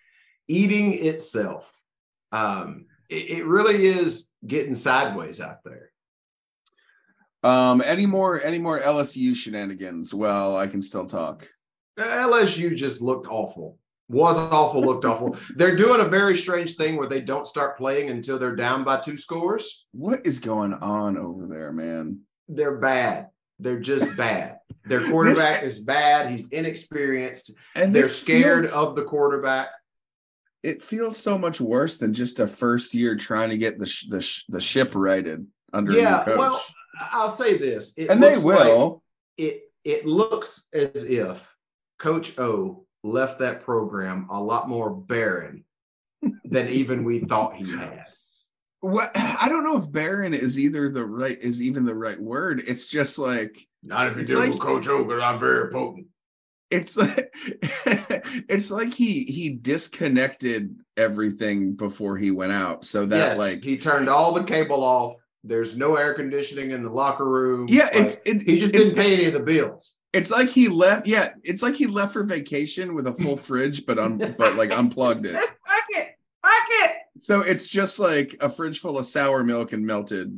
[0.49, 1.71] eating itself.
[2.33, 5.91] Um, it, it really is getting sideways out there.
[7.43, 10.13] Um, any more any more LSU shenanigans?
[10.13, 11.47] Well, I can still talk.
[11.97, 13.77] LSU just looked awful.
[14.09, 15.35] Was awful, looked awful.
[15.55, 19.01] They're doing a very strange thing where they don't start playing until they're down by
[19.01, 19.85] two scores.
[19.91, 22.21] What is going on over there, man?
[22.47, 23.27] They're bad.
[23.59, 24.59] They're just bad.
[24.85, 26.29] Their quarterback is bad.
[26.31, 27.53] He's inexperienced.
[27.75, 29.69] And They're scared feels- of the quarterback.
[30.63, 34.07] it feels so much worse than just a first year trying to get the sh-
[34.09, 36.37] the, sh- the ship righted under Yeah, coach.
[36.37, 36.61] well,
[37.11, 37.93] I'll say this.
[37.97, 39.03] It and they looks like- will.
[39.37, 41.45] it it looks as if
[41.99, 45.63] Coach O left that program a lot more barren
[46.45, 48.05] than even we thought he had.
[48.81, 52.61] what I don't know if barren is either the right is even the right word.
[52.67, 55.71] It's just like Not if you It's deal with like- Coach O, because I'm very
[55.71, 56.07] potent.
[56.69, 57.33] it's like
[58.49, 63.77] it's like he he disconnected everything before he went out so that yes, like he
[63.77, 65.15] turned all the cable off.
[65.43, 67.67] There's no air conditioning in the locker room.
[67.69, 69.95] yeah Like, it's it, he just it's, didn't pay any of the bills.
[70.17, 73.85] It's like he left yeah it's like he left for vacation with a full fridge
[73.85, 75.33] but un, but like unplugged it
[75.67, 76.07] Fuck it.
[76.43, 76.91] Fuck it.
[77.17, 80.29] so it's just like a fridge full of sour milk and melted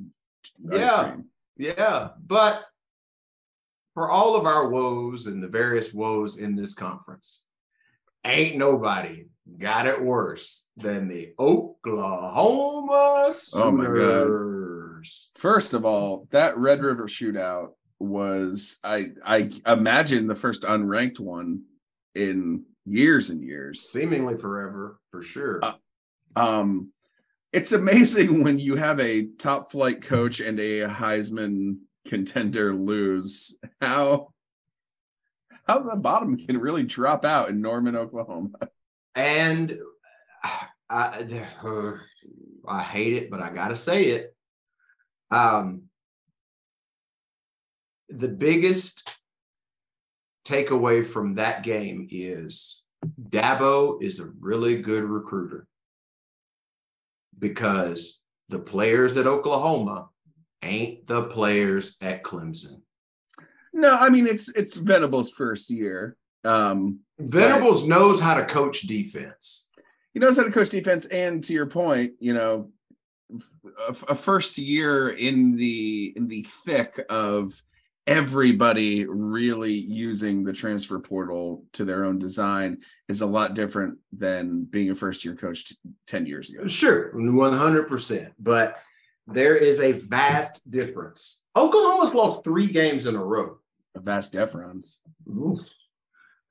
[0.71, 1.03] ice Yeah.
[1.11, 1.25] cream.
[1.57, 2.63] Yeah, but
[3.93, 7.43] for all of our woes and the various woes in this conference,
[8.23, 9.25] ain't nobody
[9.57, 13.53] got it worse than the Oklahoma Sooners.
[13.65, 15.05] Oh my God.
[15.35, 21.63] First of all, that Red River shootout was I I imagine the first unranked one
[22.15, 23.89] in years and years.
[23.91, 25.59] Seemingly forever, for sure.
[25.63, 25.73] Uh,
[26.35, 26.91] Um
[27.51, 34.29] it's amazing when you have a top flight coach and a Heisman contender lose how
[35.67, 38.49] how the bottom can really drop out in Norman, Oklahoma.
[39.15, 39.77] and
[40.89, 41.45] I,
[42.67, 44.35] I hate it, but I gotta say it.
[45.31, 45.88] Um,
[48.09, 49.17] the biggest
[50.45, 52.83] takeaway from that game is
[53.29, 55.67] Dabo is a really good recruiter
[57.37, 60.09] because the players at Oklahoma
[60.63, 62.81] ain't the players at Clemson.
[63.71, 66.17] No, I mean it's it's Venable's first year.
[66.43, 69.69] Um Venables knows how to coach defense.
[70.13, 72.71] he knows how to coach defense and to your point you know
[73.87, 77.61] a, a first year in the in the thick of
[78.09, 84.63] everybody really using the transfer portal to their own design is a lot different than
[84.63, 85.75] being a first year coach t-
[86.07, 88.31] 10 years ago Sure, 100%.
[88.39, 88.77] But
[89.27, 91.41] there is a vast difference.
[91.55, 93.59] Oklahoma's lost three games in a row.
[93.93, 95.01] a vast difference.
[95.29, 95.59] Oof.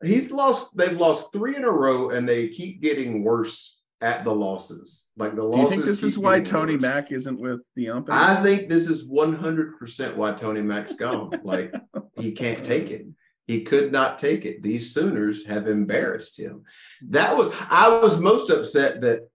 [0.05, 4.35] He's lost, they've lost three in a row and they keep getting worse at the
[4.35, 5.09] losses.
[5.17, 5.57] Like the losses.
[5.57, 6.83] do you think this is why tony worse.
[6.83, 11.41] mack isn't with the ump I think this is 100% why Tony Mack's gone.
[11.45, 11.75] like
[12.15, 13.07] he can't take it.
[13.47, 14.63] He could not take it.
[14.63, 16.65] These Sooners have embarrassed him.
[17.09, 19.29] That was I was most upset that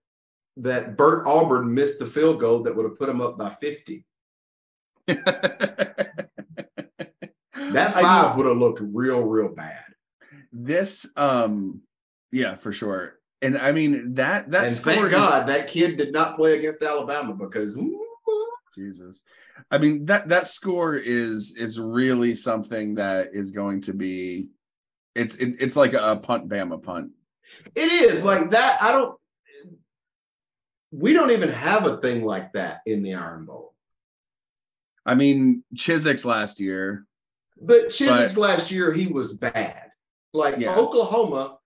[0.58, 4.04] that Bert Auburn missed the field goal that would have put him up by 50.
[7.74, 9.84] That five would have looked real, real bad.
[10.52, 11.82] this um
[12.30, 15.96] yeah for sure and i mean that that and score thank is- God that kid
[15.96, 17.78] did not play against Alabama because
[18.76, 19.22] Jesus.
[19.70, 24.48] I mean that that score is is really something that is going to be
[25.14, 27.12] it's it, it's like a punt Bama punt.
[27.76, 28.82] it is like that.
[28.82, 29.16] I don't
[30.90, 33.74] we don't even have a thing like that in the Iron Bowl.
[35.06, 37.06] I mean Chizik's last year.
[37.60, 39.92] But Chizik's last year, he was bad.
[40.32, 40.74] Like Yeah.
[40.74, 41.58] Oklahoma,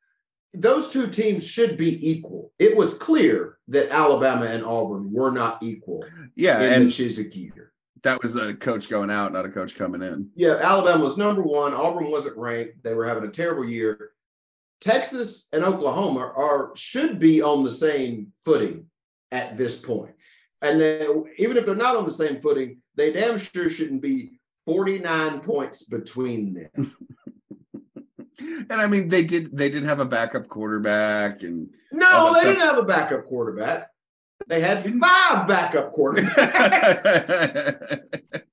[0.55, 2.53] those two teams should be equal.
[2.59, 6.05] It was clear that Alabama and Auburn were not equal
[6.37, 7.73] Yeah, in and the Chizik year.
[8.03, 10.31] that was a coach going out, not a coach coming in.
[10.35, 11.75] Yeah, Alabama was number one.
[11.75, 12.83] Auburn wasn't ranked.
[12.83, 14.13] They were having a terrible year.
[14.81, 18.87] Texas and Oklahoma are should be on the same footing
[19.33, 20.15] at this point.
[20.63, 24.41] And then even if they're not on the same footing, they damn sure shouldn't be
[24.67, 26.93] 49 points between them.
[28.41, 32.45] And I mean they did they did have a backup quarterback and No, they that
[32.45, 33.91] didn't have a backup quarterback.
[34.47, 37.03] They had five backup quarterbacks.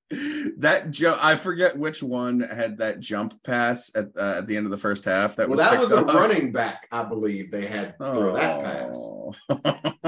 [0.57, 4.65] that jump I forget which one had that jump pass at uh, at the end
[4.65, 6.13] of the first half that well, was that was a off.
[6.13, 7.51] running back, I believe.
[7.51, 8.95] They had to throw that pass.
[8.97, 9.33] Oh.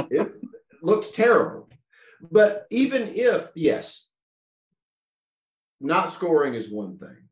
[0.10, 0.34] It
[0.82, 1.70] looked terrible.
[2.22, 4.10] But even if, yes,
[5.80, 7.27] not scoring is one thing,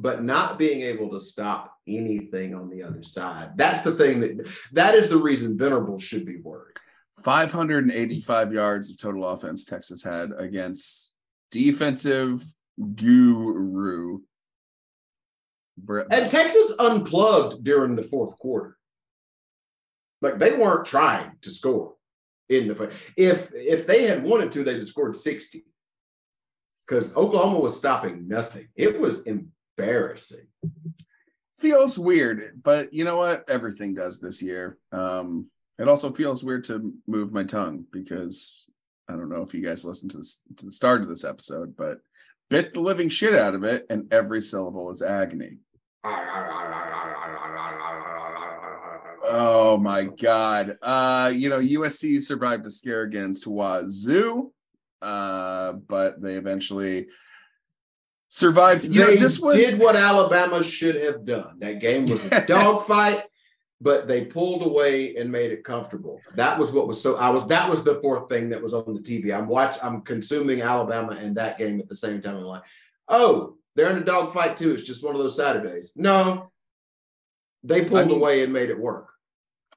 [0.00, 3.50] but not being able to stop anything on the other side.
[3.56, 6.76] That's the thing that that is the reason Venables should be worried.
[7.22, 11.12] 585 yards of total offense Texas had against
[11.50, 12.44] defensive
[12.94, 14.20] guru.
[15.76, 18.76] Brett And Texas unplugged during the fourth quarter.
[20.20, 21.94] Like they weren't trying to score
[22.48, 25.64] in the if if they had wanted to, they'd have scored 60.
[26.86, 28.68] Because Oklahoma was stopping nothing.
[28.74, 29.26] It was
[29.78, 30.46] embarrassing.
[31.56, 33.48] feels weird, but you know what?
[33.48, 34.76] Everything does this year.
[34.92, 38.68] Um, it also feels weird to move my tongue because
[39.08, 41.76] I don't know if you guys listened to this to the start of this episode,
[41.76, 41.98] but
[42.50, 45.58] bit the living shit out of it, and every syllable is agony.
[49.30, 50.78] Oh my god.
[50.82, 54.52] Uh, you know, USC survived a scare against Wazoo,
[55.02, 57.08] uh, but they eventually
[58.28, 58.84] survived.
[58.84, 61.58] You know, they this was did what Alabama should have done.
[61.58, 63.24] That game was a dogfight,
[63.80, 66.20] but they pulled away and made it comfortable.
[66.34, 67.16] That was what was so.
[67.16, 69.36] I was that was the fourth thing that was on the TV.
[69.36, 69.76] I'm watch.
[69.82, 72.36] I'm consuming Alabama and that game at the same time.
[72.36, 72.62] I'm like,
[73.08, 74.72] oh, they're in a dogfight too.
[74.72, 75.92] It's just one of those Saturdays.
[75.96, 76.50] No,
[77.62, 79.08] they pulled I mean- away and made it work.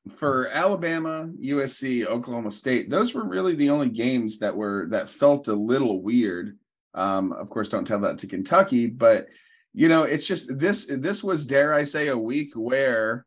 [0.09, 5.47] for Alabama, USC, Oklahoma State, those were really the only games that were that felt
[5.47, 6.57] a little weird.
[6.93, 9.27] Um, of course, don't tell that to Kentucky, but
[9.73, 13.25] you know, it's just this this was dare I say a week where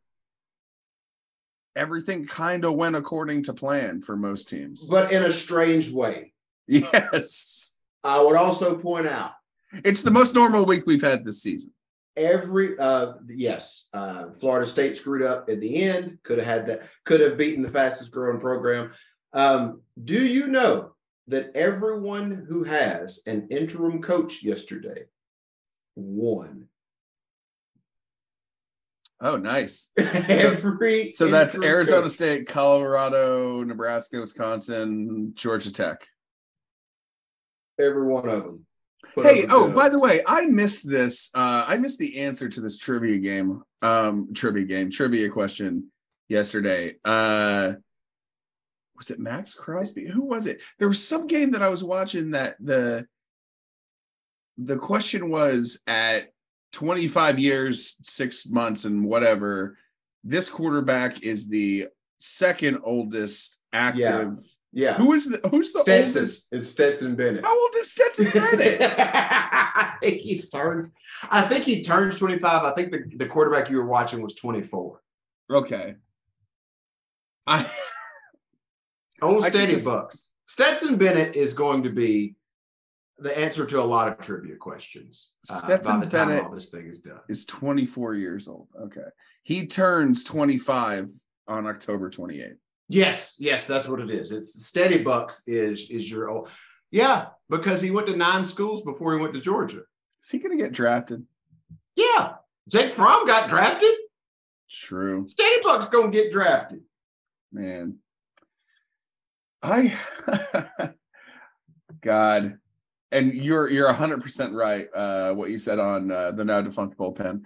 [1.76, 4.88] everything kind of went according to plan for most teams.
[4.88, 6.32] But in a strange way.
[6.66, 7.76] Yes.
[8.02, 9.32] I would also point out
[9.84, 11.72] It's the most normal week we've had this season.
[12.16, 16.82] every uh yes uh florida state screwed up at the end could have had that
[17.04, 18.92] could have beaten the fastest growing program
[19.32, 20.93] um do you know
[21.28, 25.04] that everyone who has an interim coach yesterday
[25.96, 26.68] won
[29.20, 29.90] Oh, nice.
[29.96, 32.12] every So that's Arizona coach.
[32.12, 36.04] State, Colorado, Nebraska, Wisconsin, Georgia Tech.
[37.78, 38.66] every one of them
[39.14, 41.30] Put Hey, oh, by the way, I missed this.
[41.34, 45.90] Uh, I missed the answer to this trivia game, um, trivia game, trivia question
[46.28, 46.96] yesterday.
[47.04, 47.74] Uh,
[48.96, 50.06] was it Max Crosby?
[50.06, 50.60] Who was it?
[50.78, 53.06] There was some game that I was watching that the
[54.56, 56.32] the question was at
[56.72, 59.76] 25 years, six months, and whatever.
[60.22, 61.86] This quarterback is the
[62.18, 64.38] second oldest active.
[64.72, 66.18] yeah Who is the who's the Stetson.
[66.20, 66.48] oldest?
[66.52, 67.44] it's Stetson Bennett.
[67.44, 68.80] How old is Stetson Bennett?
[68.82, 70.90] I think he turns.
[71.30, 72.62] I think he turns 25.
[72.64, 75.00] I think the, the quarterback you were watching was 24.
[75.50, 75.96] Okay.
[77.46, 77.68] I
[79.20, 80.30] Could steady just- bucks.
[80.46, 82.36] Stetson Bennett is going to be
[83.18, 85.34] the answer to a lot of trivia questions.
[85.50, 87.20] uh, Stetson by the time Bennett all this thing is done.
[87.28, 88.68] is 24 years old.
[88.80, 89.00] Okay.
[89.42, 91.10] He turns 25
[91.48, 92.56] on October 28th.
[92.88, 94.30] Yes, yes, that's what it is.
[94.32, 96.50] It's steady bucks is is your old.
[96.90, 99.82] Yeah, because he went to nine schools before he went to Georgia.
[100.22, 101.24] Is he going to get drafted?
[101.96, 102.34] Yeah,
[102.68, 103.94] Jake Fromm got drafted.
[104.70, 106.82] True, Steady bucks gonna get drafted.
[107.52, 107.98] man.
[109.64, 109.96] I
[112.02, 112.58] God.
[113.10, 117.42] And you're you're 100% right uh what you said on uh, the now defunct bullpen.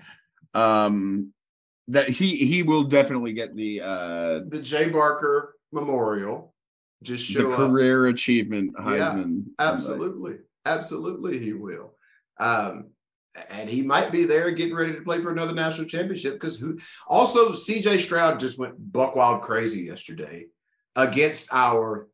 [0.54, 1.32] Um
[1.88, 6.54] that he he will definitely get the uh the Jay Barker Memorial.
[7.02, 7.58] Just the show up.
[7.58, 9.44] career achievement Yeah, Heisman.
[9.60, 11.94] Absolutely, absolutely, he will.
[12.40, 12.88] Um,
[13.50, 16.80] and he might be there getting ready to play for another national championship because who?
[17.06, 17.98] Also, C.J.
[17.98, 20.46] Stroud just went buck wild crazy yesterday
[20.98, 22.08] against our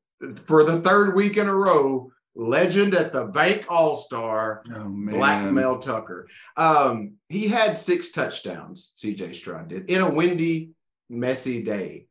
[0.46, 4.62] for the third week in a row legend at the Bank All Star.
[4.72, 5.14] Oh man.
[5.14, 6.28] Black Mel Tucker.
[6.56, 10.70] Um, he had six touchdowns, CJ Stroud did, in a windy,
[11.08, 12.06] messy day.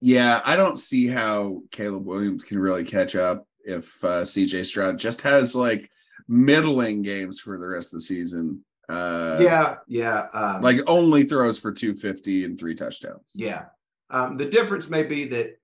[0.00, 4.98] Yeah, I don't see how Caleb Williams can really catch up if uh, CJ Stroud
[4.98, 5.88] just has like
[6.28, 8.64] middling games for the rest of the season.
[8.88, 10.26] Uh, yeah, yeah.
[10.32, 13.32] Um, like only throws for 250 and three touchdowns.
[13.34, 13.66] yeah.
[14.10, 15.58] Um, the difference may be that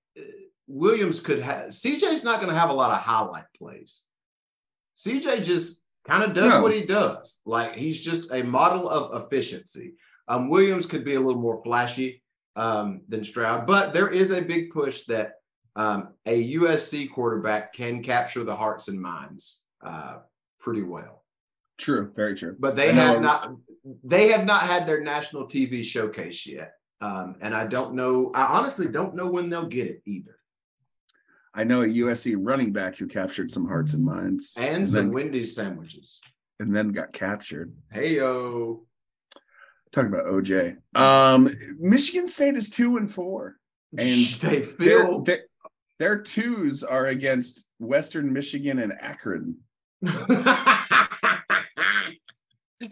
[0.71, 4.05] Williams could have, CJ's not going to have a lot of highlight plays.
[4.97, 6.63] CJ just kind of does No.
[6.63, 7.41] what he does.
[7.45, 9.95] Like he's just a model of efficiency.
[10.29, 12.23] Um, Williams could be a little more flashy
[12.57, 15.35] um, than Stroud, but there is a big push that
[15.77, 20.19] um, a USC quarterback can capture the hearts and minds uh,
[20.59, 21.25] pretty well.
[21.79, 22.57] True, very true.
[22.59, 23.55] But they have not.
[24.05, 28.31] They have not had their national TV showcase yet, um, and I don't know.
[28.35, 30.37] I honestly don't know when they'll get it either.
[31.55, 35.13] I know a USC running back who captured some hearts and minds And some then,
[35.15, 36.21] Wendy's sandwiches.
[36.61, 37.75] and then got captured.
[37.93, 38.87] Hey yo,
[39.93, 40.77] Talking about OJ.
[40.95, 41.49] Um,
[41.79, 43.57] Michigan State is two and four.
[43.99, 45.41] And they feel they're,
[45.99, 49.57] Their twos are against Western Michigan and Akron.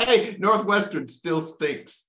[0.00, 2.09] hey, Northwestern still stinks.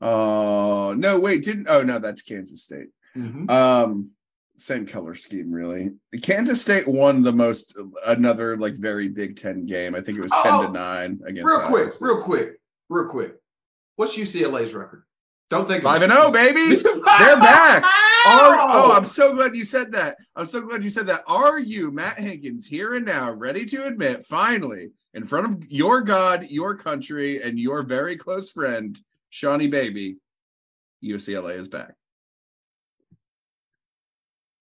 [0.00, 2.88] Oh no, wait, didn't oh no, that's Kansas State.
[3.14, 3.50] Mhm.
[3.50, 4.12] Um,
[4.60, 5.90] same color scheme, really.
[6.22, 9.94] Kansas State won the most another like very Big Ten game.
[9.94, 12.04] I think it was ten Oh, to nine against Real quick, State.
[12.06, 13.34] real quick, real quick.
[13.96, 15.04] What's UCLA's record?
[15.50, 16.76] Don't think Five and about oh, baby.
[16.76, 16.94] They're
[17.40, 17.82] back.
[17.82, 17.90] Are,
[18.26, 20.16] oh, I'm so glad you said that.
[20.36, 21.24] I'm so glad you said that.
[21.26, 26.02] Are you, Matt Hankins, here and now, ready to admit, finally, in front of your
[26.02, 28.98] God, your country, and your very close friend,
[29.30, 30.18] Shawnee Baby,
[31.02, 31.94] UCLA is back?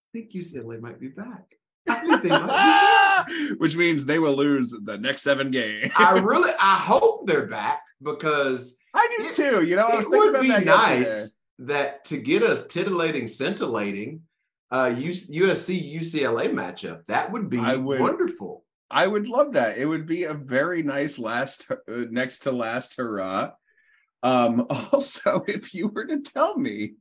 [0.09, 1.45] I think UCLA might be back.
[1.87, 3.27] Might be back.
[3.59, 5.91] Which means they will lose the next seven games.
[5.95, 9.63] I really, I hope they're back because I do It- too.
[9.65, 10.99] You know, I was it thinking would about be that yesterday.
[10.99, 14.21] nice that to get us titillating, scintillating,
[14.71, 17.01] uh, USC UCLA matchup.
[17.07, 18.65] That would be I would- wonderful.
[18.91, 19.77] I would love that.
[19.77, 21.75] It would be a very nice last uh,
[22.09, 23.51] next to last hurrah.
[24.23, 26.93] Um, also, if you were to tell me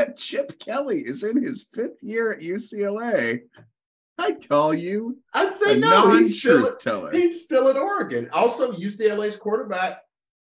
[0.00, 3.42] that Chip Kelly is in his fifth year at UCLA,
[4.18, 6.10] I'd call you I'd say no.
[6.10, 7.12] He's still, non-truth teller.
[7.12, 8.28] he's still at Oregon.
[8.32, 9.98] Also, UCLA's quarterback,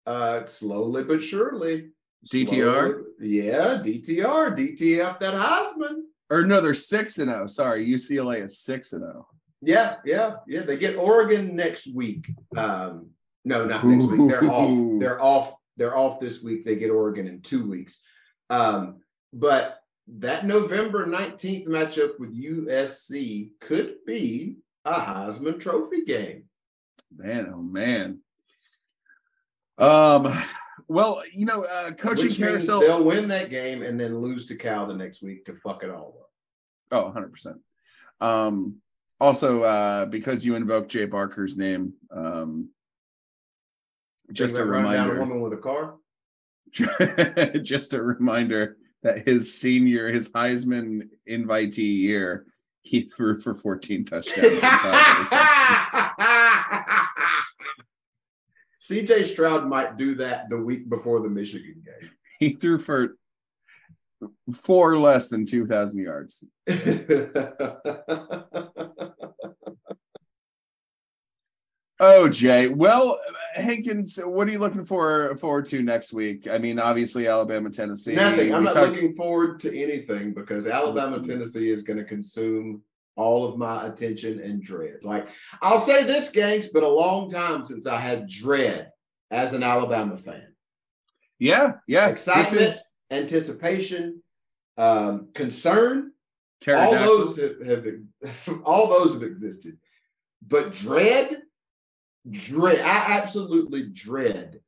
[0.07, 1.91] uh, slowly but surely.
[2.33, 2.49] DTR?
[2.49, 6.03] slowly- yeah, DTR, DTF that Heisman.
[6.29, 7.47] Or no, they're six and zero.
[7.47, 9.07] Sorry, UCLA is six and oh.
[9.07, 9.27] zero.
[9.63, 10.63] Yeah, yeah, yeah.
[10.63, 12.29] They get Oregon next week.
[12.57, 13.11] Um,
[13.45, 14.29] no, not next week.
[14.29, 15.01] They're off.
[15.01, 15.55] They're off.
[15.77, 16.65] They're off this week.
[16.65, 18.03] They get Oregon in two weeks.
[18.51, 19.01] Um,
[19.33, 26.45] but that November 19th matchup with USC could be a Heisman Trophy game.
[27.15, 28.21] Man, oh man.
[29.79, 30.27] Um,
[30.89, 32.81] well, you know, uh, coaching Which carousel.
[32.81, 35.91] they'll win that game and then lose to Cal the next week to fuck it
[35.91, 36.31] all up.
[36.93, 37.59] Oh, 100%.
[38.21, 38.77] Um,
[39.21, 42.71] also, uh, because you invoked Jay Barker's name, um,
[44.33, 45.97] just a running down a reminder, woman with a car.
[47.63, 52.47] just a reminder that his senior, his Heisman invitee year,
[52.83, 56.19] he threw for 14 touchdowns and five interceptions.
[58.83, 62.11] CJ Stroud might do that the week before the Michigan game.
[62.39, 63.17] He threw for
[64.55, 66.45] four less than 2,000 yards.
[71.99, 72.69] Oh, Jay.
[72.69, 73.19] Well,
[73.55, 76.47] Hankins, what are you looking for forward to next week?
[76.49, 78.15] I mean, obviously Alabama, Tennessee.
[78.15, 78.55] Nothing.
[78.55, 82.83] I'm We not talked- looking forward to anything because Alabama, Tennessee is going to consume
[83.17, 84.99] all of my attention and dread.
[85.03, 85.29] Like
[85.63, 88.91] I'll say this, gangs, but a long time since I had dread
[89.31, 90.49] as an Alabama fan.
[91.39, 92.09] Yeah, yeah.
[92.09, 94.23] Excitement, is anticipation,
[94.77, 96.13] um, concern.
[96.69, 97.85] All those have, have
[98.65, 99.79] all those have existed,
[100.47, 101.43] but dread,
[102.31, 102.81] dread.
[102.81, 104.61] I absolutely dread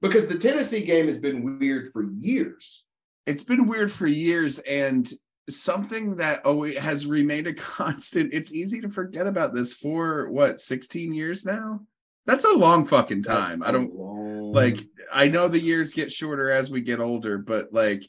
[0.00, 2.84] because the Tennessee game has been weird for years.
[3.26, 5.10] It's been weird for years, and
[5.50, 8.32] something that it has remained a constant.
[8.32, 11.80] It's easy to forget about this for what 16 years now.
[12.26, 13.60] That's a long fucking time.
[13.60, 14.80] That's I don't long- like
[15.12, 18.02] I know the years get shorter as we get older, but like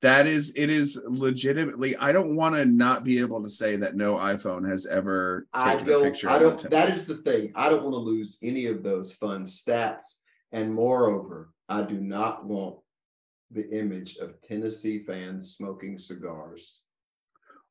[0.00, 3.96] that is it is legitimately I don't want to not be able to say that
[3.96, 6.04] no iPhone has ever taken a don't.
[6.04, 6.70] picture I don't.
[6.70, 7.52] That is the thing.
[7.54, 10.20] I don't want to lose any of those fun stats,
[10.52, 12.76] and moreover, I do not want
[13.50, 16.82] the image of Tennessee fans smoking cigars.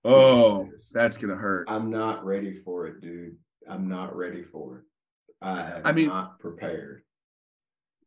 [0.04, 1.70] Oh, that's gonna hurt.
[1.70, 3.38] I'm not ready for it, dude.
[3.70, 4.84] I'm not ready for it.
[5.42, 7.04] I I mean- not prepared.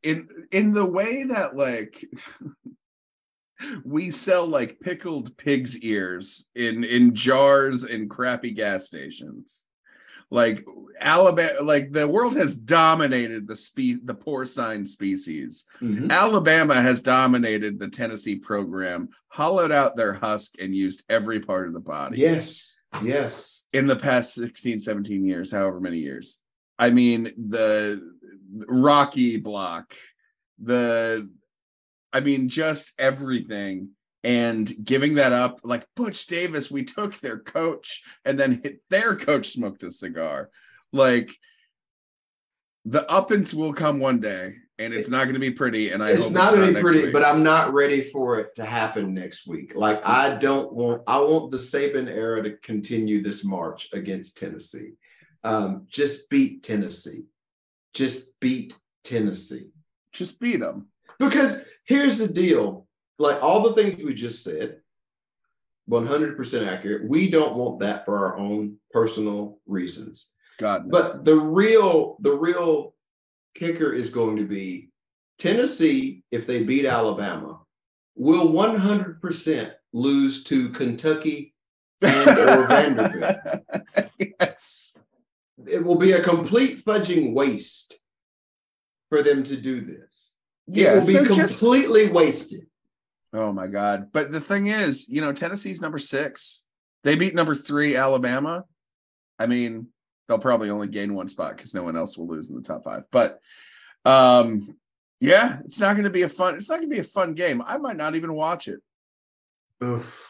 [0.02, 2.02] In in the way that like
[3.84, 9.66] we sell like pickled pig's ears in in jars in crappy gas stations.
[10.32, 10.60] Like
[11.00, 15.64] Alabama, like the world has dominated the spe- the porcine species.
[15.82, 16.08] Mhm.
[16.10, 21.74] Alabama has dominated the Tennessee program, hollowed out their husk, and used every part of
[21.74, 22.76] the body Yes.
[23.02, 23.64] Yes.
[23.72, 26.40] in the past 16, 17 years, however many years.
[26.78, 28.00] I mean, the
[28.68, 29.94] Rocky block,
[30.58, 31.28] the,
[32.12, 33.90] I mean, just everything.
[34.22, 39.16] And giving that up, like Butch Davis, we took their coach and then hit their
[39.16, 40.50] coach smoked a cigar.
[40.92, 41.30] Like
[42.84, 45.90] the uppance will come one day and it's not going to be pretty.
[45.90, 47.12] And I it's not gonna not be pretty, week.
[47.12, 49.74] but I'm not ready for it to happen next week.
[49.76, 54.92] Like I don't want I want the Saban era to continue this march against Tennessee.
[55.44, 57.24] Um, just beat Tennessee.
[57.92, 59.70] Just beat Tennessee.
[60.12, 60.88] just beat them.
[61.18, 62.86] Because here's the deal:
[63.18, 64.80] like all the things we just said,
[65.90, 67.08] 100% accurate.
[67.08, 70.32] We don't want that for our own personal reasons.
[70.58, 70.90] God, no.
[70.90, 72.94] But the real the real
[73.54, 74.90] kicker is going to be
[75.38, 77.60] Tennessee if they beat Alabama
[78.14, 81.54] will 100% lose to Kentucky
[82.02, 83.36] and or Vanderbilt.
[84.18, 84.96] yes.
[85.66, 87.98] It will be a complete fudging waste
[89.08, 90.36] for them to do this.
[90.72, 90.94] It Yeah.
[90.94, 92.66] will be So just completely wasted.
[93.32, 94.10] Oh my God.
[94.12, 96.64] But the thing is, you know, Tennessee's number six.
[97.04, 98.64] They beat number three, Alabama.
[99.38, 99.88] I mean,
[100.28, 102.84] they'll probably only gain one spot because no one else will lose in the top
[102.84, 103.04] five.
[103.10, 103.38] But
[104.04, 104.66] um,
[105.20, 107.62] yeah, it's not gonna be a fun, it's not gonna be a fun game.
[107.66, 108.80] I might not even watch it.
[109.82, 110.26] Oof.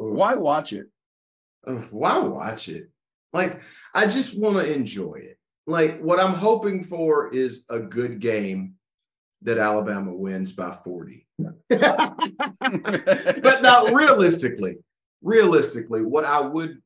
[0.00, 0.14] Oof.
[0.14, 0.86] Why watch it?
[1.68, 1.92] Oof.
[1.92, 2.90] Why watch it?
[3.32, 3.60] Like,
[3.94, 5.38] I just want to enjoy it.
[5.66, 8.74] Like, what I'm hoping for is a good game
[9.42, 11.26] that Alabama wins by 40.
[11.68, 12.18] but
[13.62, 14.76] now realistically,
[15.22, 16.82] realistically, what I would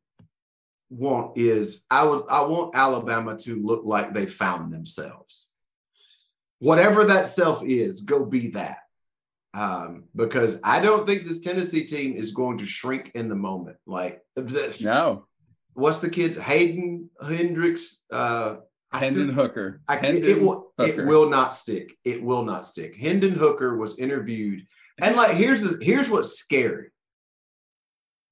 [0.91, 5.51] want is I would I want Alabama to look like they found themselves.
[6.59, 8.79] Whatever that self is, go be that.
[9.55, 13.77] Um, because I don't think this Tennessee team is going to shrink in the moment.
[13.87, 14.23] Like
[14.81, 15.27] no.
[15.75, 16.37] what's the kids?
[16.37, 18.03] Hayden Hendricks.
[18.11, 18.57] Uh
[19.01, 19.81] Hendon still- Hooker.
[19.89, 21.03] I, it, Hendon it will Hooker.
[21.03, 21.93] it will not stick.
[22.05, 22.97] It will not stick.
[22.97, 24.67] Hendon Hooker was interviewed,
[25.01, 26.89] and like here's the here's what's scary.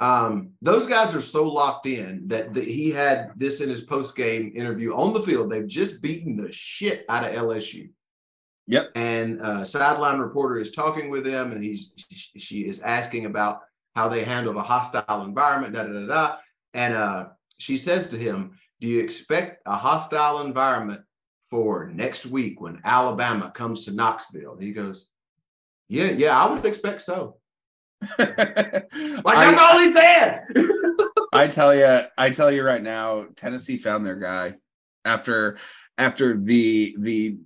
[0.01, 4.17] Um, those guys are so locked in that, that he had this in his post
[4.17, 5.51] game interview on the field.
[5.51, 7.91] They've just beaten the shit out of LSU.
[8.67, 8.93] Yep.
[8.95, 11.93] And uh, sideline reporter is talking with him, and he's
[12.37, 13.61] she, is asking about
[13.95, 15.75] how they handle a hostile environment.
[15.75, 16.37] Da da da da.
[16.73, 21.03] And uh, she says to him, "Do you expect a hostile environment
[21.51, 25.11] for next week when Alabama comes to Knoxville?" And he goes,
[25.89, 27.37] "Yeah, yeah, I would expect so."
[28.19, 30.45] Like I- that's all he said.
[31.33, 34.55] I tell you, I tell you right now, Tennessee found their guy
[35.05, 35.59] after
[35.97, 37.39] after the the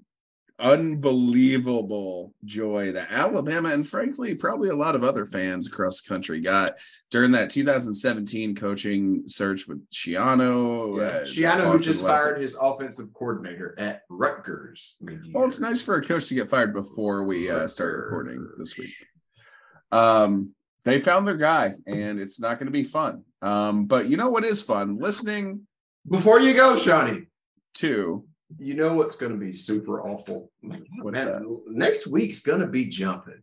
[0.58, 6.40] unbelievable joy that Alabama and frankly probably a lot of other fans across the country
[6.40, 6.74] got
[7.10, 11.00] during that 2017 coaching search with Schiano.
[11.02, 14.96] uh, Schiano, who just fired his offensive coordinator at Rutgers.
[15.32, 18.78] Well, it's nice for a coach to get fired before we uh, start recording this
[18.78, 18.94] week.
[19.90, 23.24] Um, they found their guy, and it's not going to be fun.
[23.42, 24.98] Um, but you know what is fun?
[24.98, 25.66] Listening
[26.08, 27.26] Before you go, Shawnee,
[27.74, 28.24] to
[28.58, 30.50] you know what's going to be super awful.
[31.02, 31.42] What's that?
[31.68, 33.42] Next week's going to be jumping.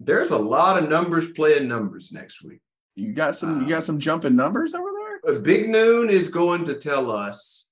[0.00, 2.60] There's a lot of numbers playing numbers next week.
[2.94, 4.88] you got some you Um, got some jumping numbers over
[5.24, 5.40] there.
[5.40, 7.70] Big Noon is going to tell us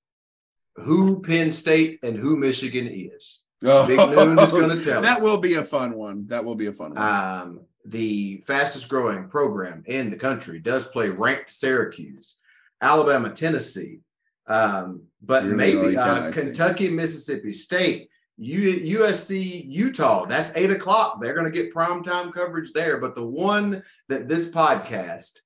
[0.76, 3.42] who Penn State and who Michigan is.
[3.60, 5.22] Big Noon is going to tell Oh, that us.
[5.22, 6.26] will be a fun one.
[6.26, 7.02] That will be a fun one.
[7.02, 12.36] Um, the fastest growing program in the country does play ranked Syracuse,
[12.80, 14.00] Alabama, Tennessee,
[14.48, 20.24] um, but Really maybe uh, Kentucky, Mississippi State, U- USC, Utah.
[20.26, 21.20] That's eight o'clock.
[21.20, 22.98] They're going to get primetime coverage there.
[22.98, 25.40] But the one that this podcast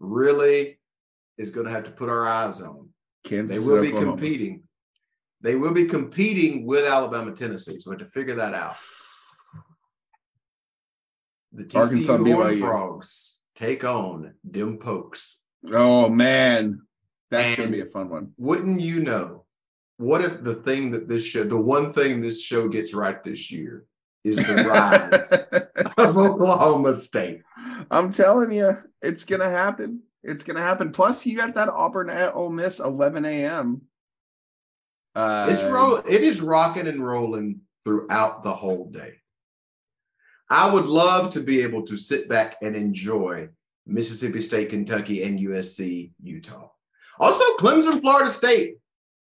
[0.00, 0.78] really
[1.36, 2.88] is going to have to put our eyes on,
[3.24, 4.12] Kansas they will be Oklahoma.
[4.12, 4.62] competing.
[5.42, 7.78] They will be competing with Alabama, Tennessee.
[7.80, 8.76] So we have to figure that out.
[11.52, 12.60] The TCU Arkansas, BYU.
[12.60, 15.42] Frogs take on them pokes.
[15.70, 16.80] Oh man,
[17.32, 18.32] that's And- gonna be a fun one.
[18.36, 19.44] Wouldn't you know?
[19.96, 23.50] What if the thing that this show, the one thing this show gets right this
[23.50, 23.84] year,
[24.24, 25.32] is the rise
[25.98, 27.42] of Oklahoma State?
[27.90, 30.02] I'm telling you, it's gonna happen.
[30.22, 30.92] It's gonna happen.
[30.92, 33.82] Plus, you got that Auburn at Ole Miss 11 a.m.
[35.14, 35.96] Uh, It's roll.
[35.96, 39.14] It is rocking and rolling throughout the whole day.
[40.50, 43.48] I would love to be able to sit back and enjoy
[43.86, 46.68] Mississippi State, Kentucky, and USC, Utah.
[47.22, 48.78] Also, Clemson, Florida State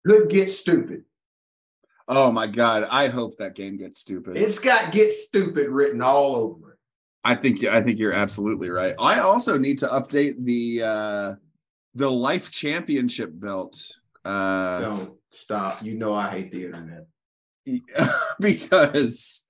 [0.07, 1.05] could get stupid.
[2.09, 4.39] Oh my god, I hope that game gets stupid.
[4.39, 6.79] It's got "get stupid" written all over it.
[7.25, 8.95] I think I think you're absolutely right.
[8.99, 11.35] I also need to update the uh
[11.95, 13.87] the life championship belt
[14.25, 15.83] uh Don't stop.
[15.83, 17.07] You know I hate the internet.
[18.41, 19.47] because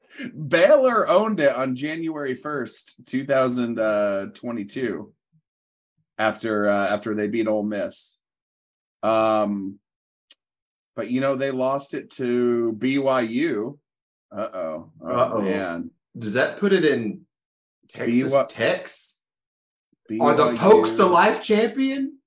[0.48, 5.12] Baylor owned it on January 1st, 2022
[6.18, 8.18] after uh after they beat Ole Miss.
[9.04, 9.78] Um
[10.96, 13.78] but you know they lost it to BYU.
[14.32, 14.90] Uh-oh.
[15.02, 15.42] Oh Uh-oh.
[15.42, 15.90] man.
[16.16, 17.22] Does that put it in
[17.88, 19.22] Texas BY Techs?
[20.20, 22.18] Are the Pokes the life champion?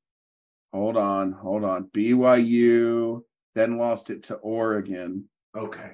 [0.74, 1.86] Hold on, hold on.
[1.86, 3.22] BYU
[3.56, 5.94] then lost it to Oregon Okay.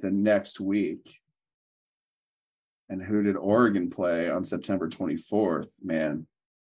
[0.00, 1.18] the next week.
[2.88, 5.82] And who did Oregon play on September 24th?
[5.82, 6.26] Man,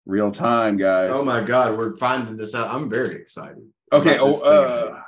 [0.07, 1.11] real time, guys.
[1.15, 2.73] Oh my God, we're finding this out.
[2.73, 3.69] I'm very excited.
[3.93, 5.03] Okay, oh, uh,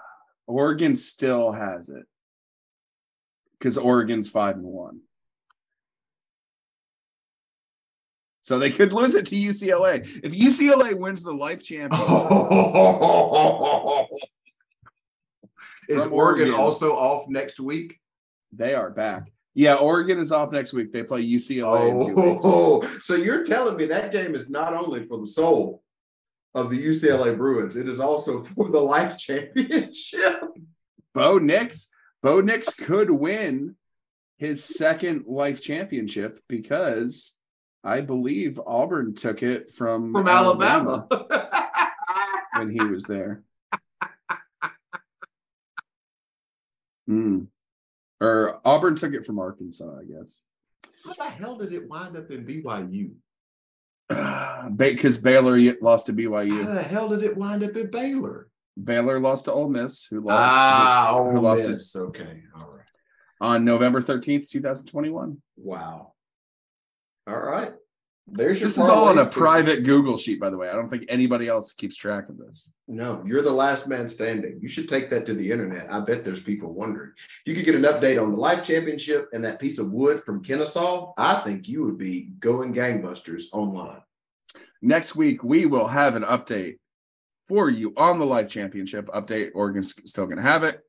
[0.47, 2.05] Oregon still has it
[3.59, 5.01] because Oregon's five and one.
[8.43, 10.05] So they could lose it to UCLA.
[10.23, 12.09] If UCLA wins the life championship,
[15.89, 16.55] Is Oregon Oregon.
[16.55, 18.01] also off next week?
[18.57, 19.31] they are back.
[19.55, 20.93] Yeah, Oregon is off next week.
[20.93, 22.41] They play UCLA in two weeks.
[22.45, 25.83] Oh, so you're telling me that game is not only for the soul
[26.55, 30.43] of the UCLA Bruins, it is also for the life championship.
[31.15, 31.89] Bo Nix,
[32.21, 33.77] Bo Nix could win
[34.39, 37.39] his second life championship because
[37.85, 41.07] I believe Auburn took it from, From Alabama.
[42.57, 43.43] when he was there.
[47.07, 47.45] Hmm.
[48.21, 50.43] Or Auburn took it from Arkansas, I guess.
[51.05, 53.13] How the hell did it wind up in BYU?
[54.77, 56.65] Because Baylor lost to BYU.
[56.65, 58.49] How the hell did it wind up in Baylor?
[58.83, 61.95] Baylor lost to Ole Miss, who lost Ah, who, who Ole lost Miss.
[61.95, 62.87] Okay, all right.
[63.41, 65.41] on November 13th, 2021.
[65.57, 66.15] Wow.
[67.27, 67.73] All right.
[68.27, 70.71] There's your This is all on a private Google sheet, by the way.
[70.71, 72.73] I don't think anybody else keeps track of this.
[72.89, 74.59] No, you're the last man standing.
[74.63, 75.93] You should take that to the internet.
[75.93, 77.13] I bet there's people wondering.
[77.17, 80.23] If you could get an update on the life championship and that piece of wood
[80.25, 84.01] from Kennesaw, I think you would be going gangbusters online.
[84.81, 86.79] Next week, we will have an update
[87.49, 89.51] for you on the Life Championship update.
[89.55, 90.81] Oregon's still going to have it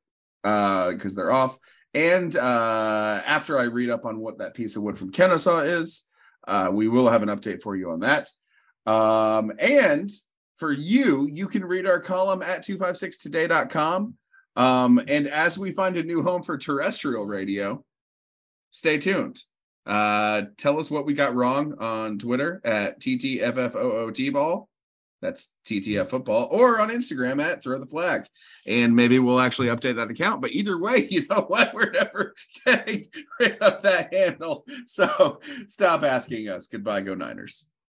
[0.44, 1.58] uh, because they're off.
[1.94, 6.04] And uh, after I read up on what that piece of wood from Kennesaw is,
[6.48, 8.30] uh, we will have an update for you on that.
[8.86, 10.10] Um, and
[10.58, 14.16] for you, you can read our column at 256today.com.
[14.56, 17.84] Um, and as we find a new home for terrestrial radio,
[18.72, 19.41] stay tuned.
[19.86, 24.70] Uh, tell us what we got wrong on Twitter at TTFFOOT ball.
[25.26, 28.26] That's TTF football, or on Instagram at throw the flag.
[28.67, 30.41] And maybe we'll actually update that account.
[30.41, 31.73] But either way, you know what?
[31.73, 33.07] We're never getting
[33.39, 34.65] rid of that handle.
[34.86, 36.67] So stop asking us.
[36.67, 37.65] Goodbye, Go Niners.